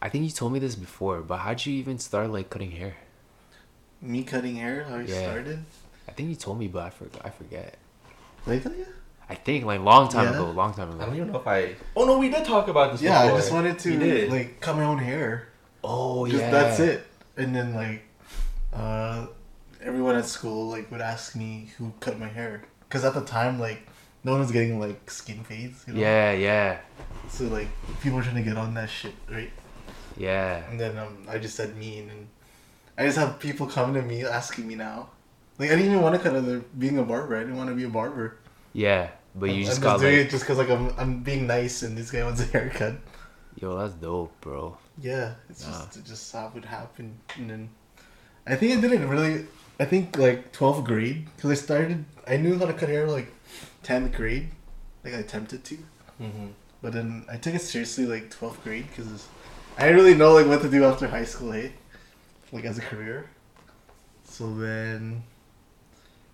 [0.00, 2.96] I think you told me this before, but how'd you even start like cutting hair?
[4.00, 5.22] Me cutting hair, how I Yeah.
[5.22, 5.64] started.
[6.08, 7.22] I think you told me, but I forgot.
[7.24, 7.76] I forget.
[8.46, 8.76] Did
[9.32, 9.60] I tell you?
[9.60, 10.34] I think like long time Yeah.
[10.34, 11.00] ago, long time ago.
[11.02, 11.74] I don't even know if I.
[11.96, 13.02] Oh no, we did talk about this.
[13.02, 14.30] Yeah, I just wanted We to did.
[14.30, 15.48] like cut my own hair.
[15.82, 17.06] Oh yeah, that's it.
[17.36, 18.02] And then like,
[18.72, 19.26] uh,
[19.80, 23.58] everyone at school like would ask me who cut my hair, because at the time
[23.58, 23.80] like,
[24.24, 25.84] no one was getting like skin fades.
[25.86, 26.00] You know?
[26.00, 26.78] Yeah, yeah,
[27.28, 27.68] So like,
[28.02, 29.50] people were trying to get on that shit, right?
[30.16, 30.62] yeah.
[30.70, 32.28] And then um, I just said me, and then
[32.98, 35.08] I just have people coming to me asking me now.
[35.58, 37.36] Like I didn't even want to cut other being a barber.
[37.36, 38.36] I didn't want to be a barber.
[38.74, 41.22] Yeah, but you I'm- just I'm got doing like, it just because like I'm I'm
[41.22, 42.94] being nice, and this guy wants a haircut.
[43.56, 44.76] yo, that's dope, bro.
[45.00, 45.72] Yeah, it's Nah.
[45.84, 47.68] just it just how it happened, and then
[48.46, 49.46] I think I didn't really.
[49.80, 52.04] I think like twelfth grade because I started.
[52.28, 53.32] I knew how to cut hair like
[53.82, 54.50] tenth grade,
[55.04, 55.78] like I attempted to,
[56.20, 56.52] Mhm.
[56.82, 59.26] but then I took it seriously like twelfth grade because
[59.78, 61.72] I didn't really know like what to do after high school, hey,
[62.52, 63.30] like as a career.
[64.24, 65.24] So then,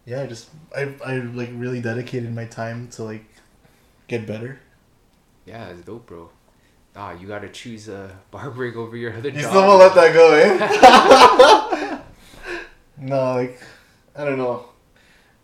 [0.09, 3.25] yeah, I just I I like really dedicated my time to like
[4.09, 4.59] get better.
[5.45, 6.31] Yeah, it's dope, bro.
[6.97, 9.51] Ah, you gotta choose a barbering over your other You job.
[9.51, 11.99] still won't let that go, eh?
[12.99, 13.61] no, like
[14.17, 14.71] I don't know.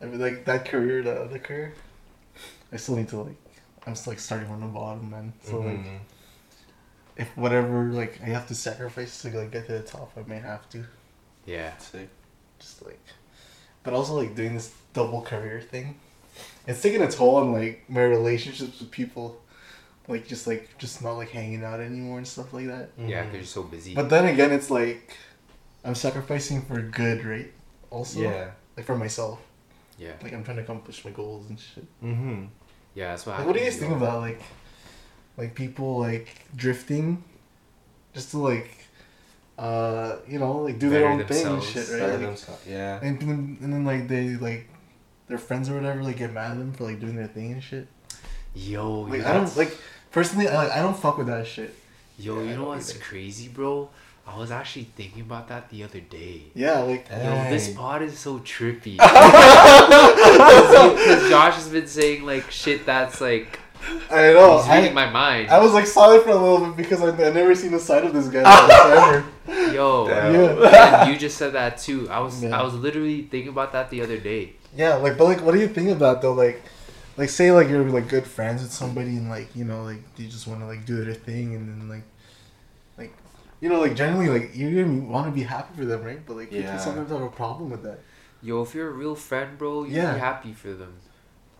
[0.00, 1.74] I mean, like that career, that other career.
[2.72, 3.36] I still need to like.
[3.86, 5.32] I'm still like starting from the bottom, man.
[5.42, 5.98] So like, Mhm.
[7.16, 10.38] if whatever like I have to sacrifice to like get to the top, I may
[10.40, 10.84] have to.
[11.46, 12.08] Yeah, Sick.
[12.58, 12.98] Just like,
[13.84, 15.94] but also like doing this double career thing.
[16.66, 19.40] It's taking a toll on like my relationships with people.
[20.08, 22.90] Like just like just not like hanging out anymore and stuff like that.
[22.98, 23.94] yeah, because you're so busy.
[23.94, 25.16] But then again, it's like
[25.84, 27.50] I'm sacrificing for good, right?
[27.90, 28.50] Also, Yeah.
[28.76, 29.38] like for myself.
[29.98, 31.86] yeah, Like I'm trying to accomplish my goals and shit.
[32.02, 32.44] Mm-hmm.
[32.94, 33.38] yeah, that's what.
[33.38, 34.42] Like, what do you guys think about like,
[35.38, 37.22] like people like drifting,
[38.12, 38.83] just to like,
[39.58, 42.20] uh, you know, like do their own thing and shit, right?
[42.20, 42.38] Like.
[42.68, 43.00] Yeah.
[43.02, 44.68] and then and then like they like
[45.28, 47.62] their friends or whatever like get mad at them for like doing their thing and
[47.62, 47.86] shit.
[48.54, 49.76] Yo, Like you I don't like
[50.12, 51.74] personally, I like I don't fuck with that shit.
[52.18, 53.02] Yo, Yeah, you know don't what's either.
[53.04, 53.88] crazy, bro?
[54.26, 56.44] I was actually thinking about that the other day.
[56.54, 57.76] Yeah, like Yo, this Dang.
[57.76, 58.96] pod is so trippy.
[58.98, 63.58] Because Josh has been saying like shit that's like
[64.10, 64.58] I know.
[64.58, 65.50] he's reading I, my mind.
[65.50, 68.04] I was like silent for a little bit because I I never seen the side
[68.04, 69.24] of this guy whatsoever.
[69.74, 71.02] Yo, Yeah.
[71.04, 72.08] and you just said that too.
[72.10, 72.58] I was Yeah.
[72.58, 74.54] I was literally thinking about that the other day.
[74.76, 76.32] Yeah, like, but like, what do you think about though?
[76.32, 76.62] Like,
[77.16, 80.26] like, say like you're like good friends with somebody and like you know like you
[80.26, 82.02] just want to like do their thing and then like,
[82.98, 83.12] like,
[83.60, 86.24] you know like generally like you want to be happy for them, right?
[86.26, 86.62] But like Yeah.
[86.62, 88.00] people sometimes have a problem with that.
[88.42, 90.14] Yo, if you're a real friend, bro, you Yeah.
[90.14, 90.94] be happy for them.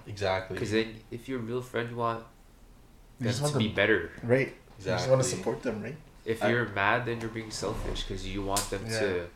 [0.06, 0.54] Exactly.
[0.54, 2.20] Because then, if you're a real friend, you want
[3.20, 4.10] You them just want to be better.
[4.22, 4.48] right?
[4.78, 5.96] You just want to support them, right?
[6.24, 9.26] If I- you're mad, then you're being selfish because you want them to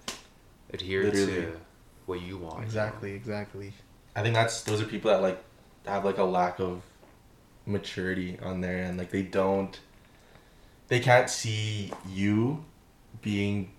[0.72, 1.26] adhere Literally.
[1.34, 1.60] to
[2.06, 2.54] what you want.
[2.54, 2.64] you know?
[2.66, 3.72] Exactly, exactly.
[4.16, 5.42] I think that's those are people that like
[5.86, 6.82] have like a lack of
[7.66, 8.98] maturity on their end.
[8.98, 9.78] Like they don't,
[10.88, 12.64] they can't see you
[13.22, 13.70] being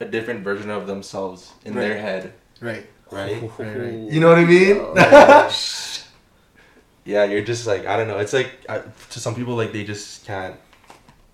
[0.00, 2.86] a different version of themselves in their head, Right.
[3.10, 3.42] Right?
[3.42, 4.12] Right, right.
[4.12, 4.76] You know what I mean?
[7.04, 8.18] yeah, you're just like I don't know.
[8.18, 8.80] It's like uh,
[9.10, 10.56] to some people like they just can't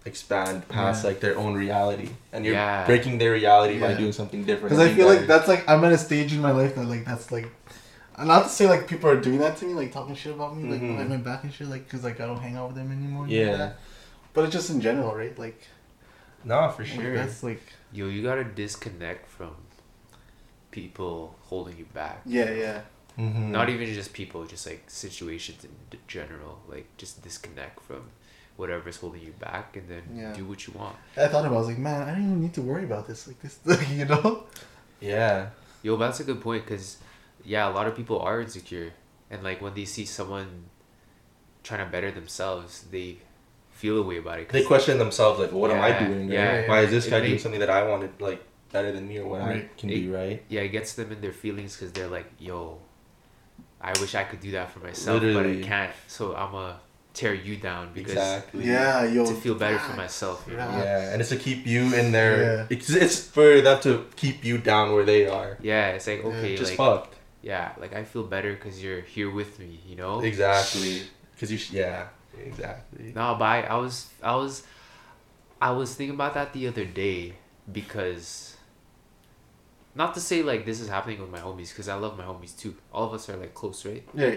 [0.05, 1.09] expand past Yeah.
[1.11, 2.87] like their own reality, and you're Yeah.
[2.87, 4.70] breaking their reality by doing something different.
[4.70, 6.85] Because I being feel like that's like I'm at a stage in my life that
[6.87, 7.49] like that's like,
[8.18, 10.68] not to say like people are doing that to me, like talking shit about me,
[10.70, 10.93] like Mhm.
[10.93, 13.24] behind my back and shit, like because like I don't hang out with them anymore.
[13.24, 13.57] and Yeah.
[13.57, 13.77] that.
[14.33, 15.37] But it's just in general, right?
[15.39, 15.61] Like,
[16.45, 17.14] no, for like, sure.
[17.14, 17.62] that's like
[17.93, 19.57] Yo, you gotta disconnect from
[20.81, 21.16] people
[21.51, 22.18] holding you back.
[22.39, 22.81] yeah, yeah.
[23.18, 23.49] Mhm.
[23.59, 25.74] Not even just people, just like situations in
[26.16, 26.55] general.
[26.72, 28.03] Like just disconnect from
[28.61, 30.33] whatever's holding you back, and then Yeah.
[30.41, 30.97] do what you want.
[31.16, 31.53] I thought about.
[31.53, 33.20] it, I was like, man, I don't even need to worry about this.
[33.29, 33.55] Like this,
[34.01, 34.45] you know.
[35.01, 35.37] Yeah.
[35.83, 36.87] Yo, that's a good point because,
[37.53, 38.89] yeah, a lot of people are insecure,
[39.33, 40.49] and like when they see someone
[41.66, 43.09] trying to better themselves, they
[43.81, 44.49] feel a way about it.
[44.51, 46.31] They question themselves like, what am I doing?
[46.31, 46.68] yeah, yeah.
[46.70, 48.43] Why is this guy may- doing something that I wanted like
[48.73, 50.43] better than me or what I can It- be, right?
[50.49, 52.79] yeah, it gets them in their feelings because they're like, yo,
[53.81, 55.59] I wish I could do that for myself, Literally.
[55.61, 55.93] but I can't.
[56.09, 56.81] So I'm gonna
[57.14, 58.64] tear you down because Exactly.
[58.67, 59.25] Yeah, yo.
[59.27, 60.45] to feel better for myself.
[60.51, 60.69] You know?
[60.71, 60.83] Yeah.
[60.85, 62.43] Yeah, and it's to keep you in there.
[62.43, 62.67] Yeah.
[62.71, 65.57] It's, it's for them to keep you down where they are.
[65.62, 67.14] Yeah, it's like Yeah, okay, Just like fucked.
[67.43, 69.81] yeah, like I feel better because you're here with me.
[69.87, 70.21] You know.
[70.21, 71.03] Exactly.
[71.35, 72.09] Because you, sh- yeah,
[72.45, 73.12] exactly.
[73.14, 74.62] No, but I, I was I was
[75.61, 77.35] I was thinking about that the other day
[77.73, 78.55] because
[79.97, 82.57] not to say like this is happening with my homies because I love my homies
[82.57, 82.74] too.
[82.92, 84.05] All of us are like close, right?
[84.14, 84.36] Yeah.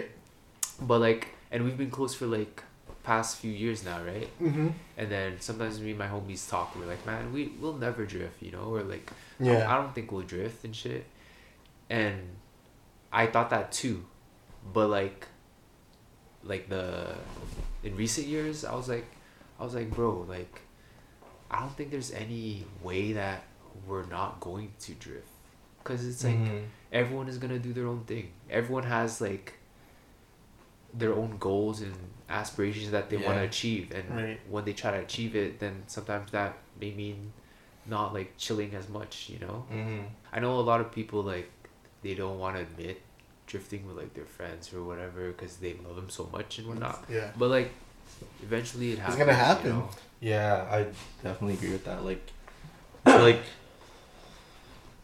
[0.80, 2.62] But like and we've been close for like
[3.02, 4.28] past few years now, right?
[4.40, 4.68] Mm-hmm.
[4.96, 6.74] And then sometimes me and my homies talk.
[6.76, 8.64] We're like, man, we we'll never drift, you know.
[8.74, 9.70] Or like, Yeah.
[9.72, 11.04] I don't think we'll drift and shit.
[11.88, 12.16] And
[13.12, 14.04] I thought that too,
[14.72, 15.26] but like,
[16.44, 17.14] like the
[17.82, 19.06] in recent years, I was like,
[19.58, 20.60] I was like, bro, like,
[21.50, 23.42] I don't think there's any way that
[23.86, 25.28] we're not going to drift,
[25.90, 26.64] cause it's like Mhm.
[26.92, 28.30] everyone is gonna do their own thing.
[28.48, 29.54] Everyone has like
[30.94, 31.94] their own goals and
[32.28, 34.40] aspirations that they want to achieve, and Right.
[34.48, 37.32] when they try to achieve it, then sometimes that may mean
[37.86, 39.28] not like chilling as much.
[39.30, 40.04] You know, Mhm.
[40.32, 41.50] I know a lot of people like
[42.02, 43.02] they don't want to admit
[43.46, 47.04] drifting with like their friends or whatever because they love them so much and whatnot.
[47.08, 47.32] Yeah.
[47.36, 47.70] But like,
[48.42, 49.18] eventually it happens.
[49.18, 49.70] It's gonna you happen.
[49.70, 49.90] know?
[50.20, 50.78] Yeah, I
[51.22, 52.04] definitely agree with that.
[52.04, 52.22] Like,
[53.06, 53.42] like,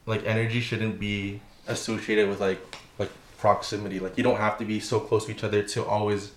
[0.07, 2.61] like energy shouldn't be associated with like
[2.99, 3.99] like proximity.
[3.99, 6.33] Like, you don't have to be so close to each other to always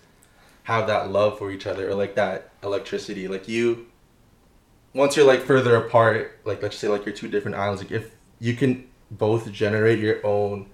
[0.64, 3.28] have that love for each other or like that electricity.
[3.28, 3.88] Like you,
[4.94, 7.82] once you're like further apart, like let's say like you're two different islands.
[7.82, 10.70] Like if you can both generate your own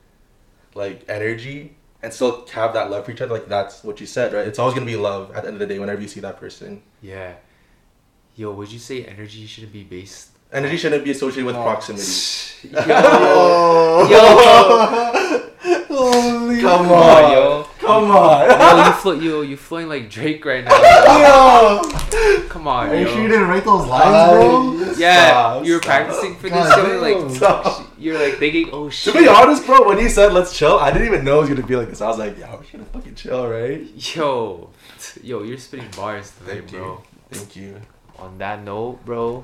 [0.73, 4.33] like energy and still have that love for each other, like that's what you said,
[4.33, 4.47] right?
[4.47, 6.39] It's always gonna be love at the end of the day whenever you see that
[6.39, 6.81] person.
[7.01, 7.35] Yeah.
[8.35, 10.31] Yo, would you say energy shouldn't be based?
[10.55, 11.63] Energy shouldn't be associated with No.
[11.63, 12.05] proximity.
[12.73, 12.81] Yo,
[14.07, 15.51] Oh.
[15.89, 17.23] Holy Come Come on.
[17.23, 17.63] on, yo.
[17.79, 18.49] Come on.
[18.49, 20.71] Yo, you flo- yo, you flowing like Drake right now.
[21.81, 21.81] Yo.
[22.49, 23.07] Come on, Are you yo.
[23.13, 24.93] sure you didn't write those lines, bro?
[24.97, 25.89] Yeah, Stop, you were stop.
[25.89, 26.77] practicing for God this.
[26.77, 27.27] You were damn.
[27.27, 27.87] like, Stop.
[27.97, 29.13] you're like thinking, oh shit.
[29.13, 31.49] To be honest, bro, when he said let's chill, I didn't even know it was
[31.49, 32.01] gonna be like this.
[32.01, 33.81] I was like, yo, we're gonna fucking chill, right?
[34.15, 34.69] Yo,
[35.23, 36.77] yo, you're spitting bars today, Thank you.
[36.79, 37.01] bro.
[37.31, 37.81] Thank you.
[38.19, 39.43] On that note, bro,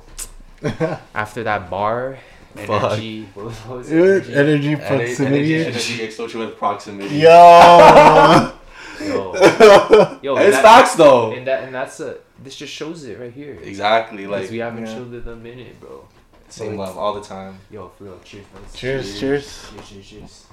[1.14, 2.18] after that bar,
[2.56, 3.96] energy, what was, what was it?
[3.96, 4.68] Energy, Energy?
[4.68, 5.54] energy proximity.
[5.54, 7.16] Energy, energy associated with proximity.
[7.16, 8.52] Yo.
[9.00, 9.32] Yo,
[10.22, 11.32] yo, it's that- facts though.
[11.32, 13.58] And that and that's a this just shows it right here.
[13.62, 14.94] Exactly, like we haven't yeah.
[14.94, 16.06] chilled in a minute, bro.
[16.48, 17.58] same love all the time.
[17.70, 18.62] Yo, for real, cheers, man.
[18.74, 19.70] cheers, cheers.
[19.70, 20.46] Cheers, cheers, cheers.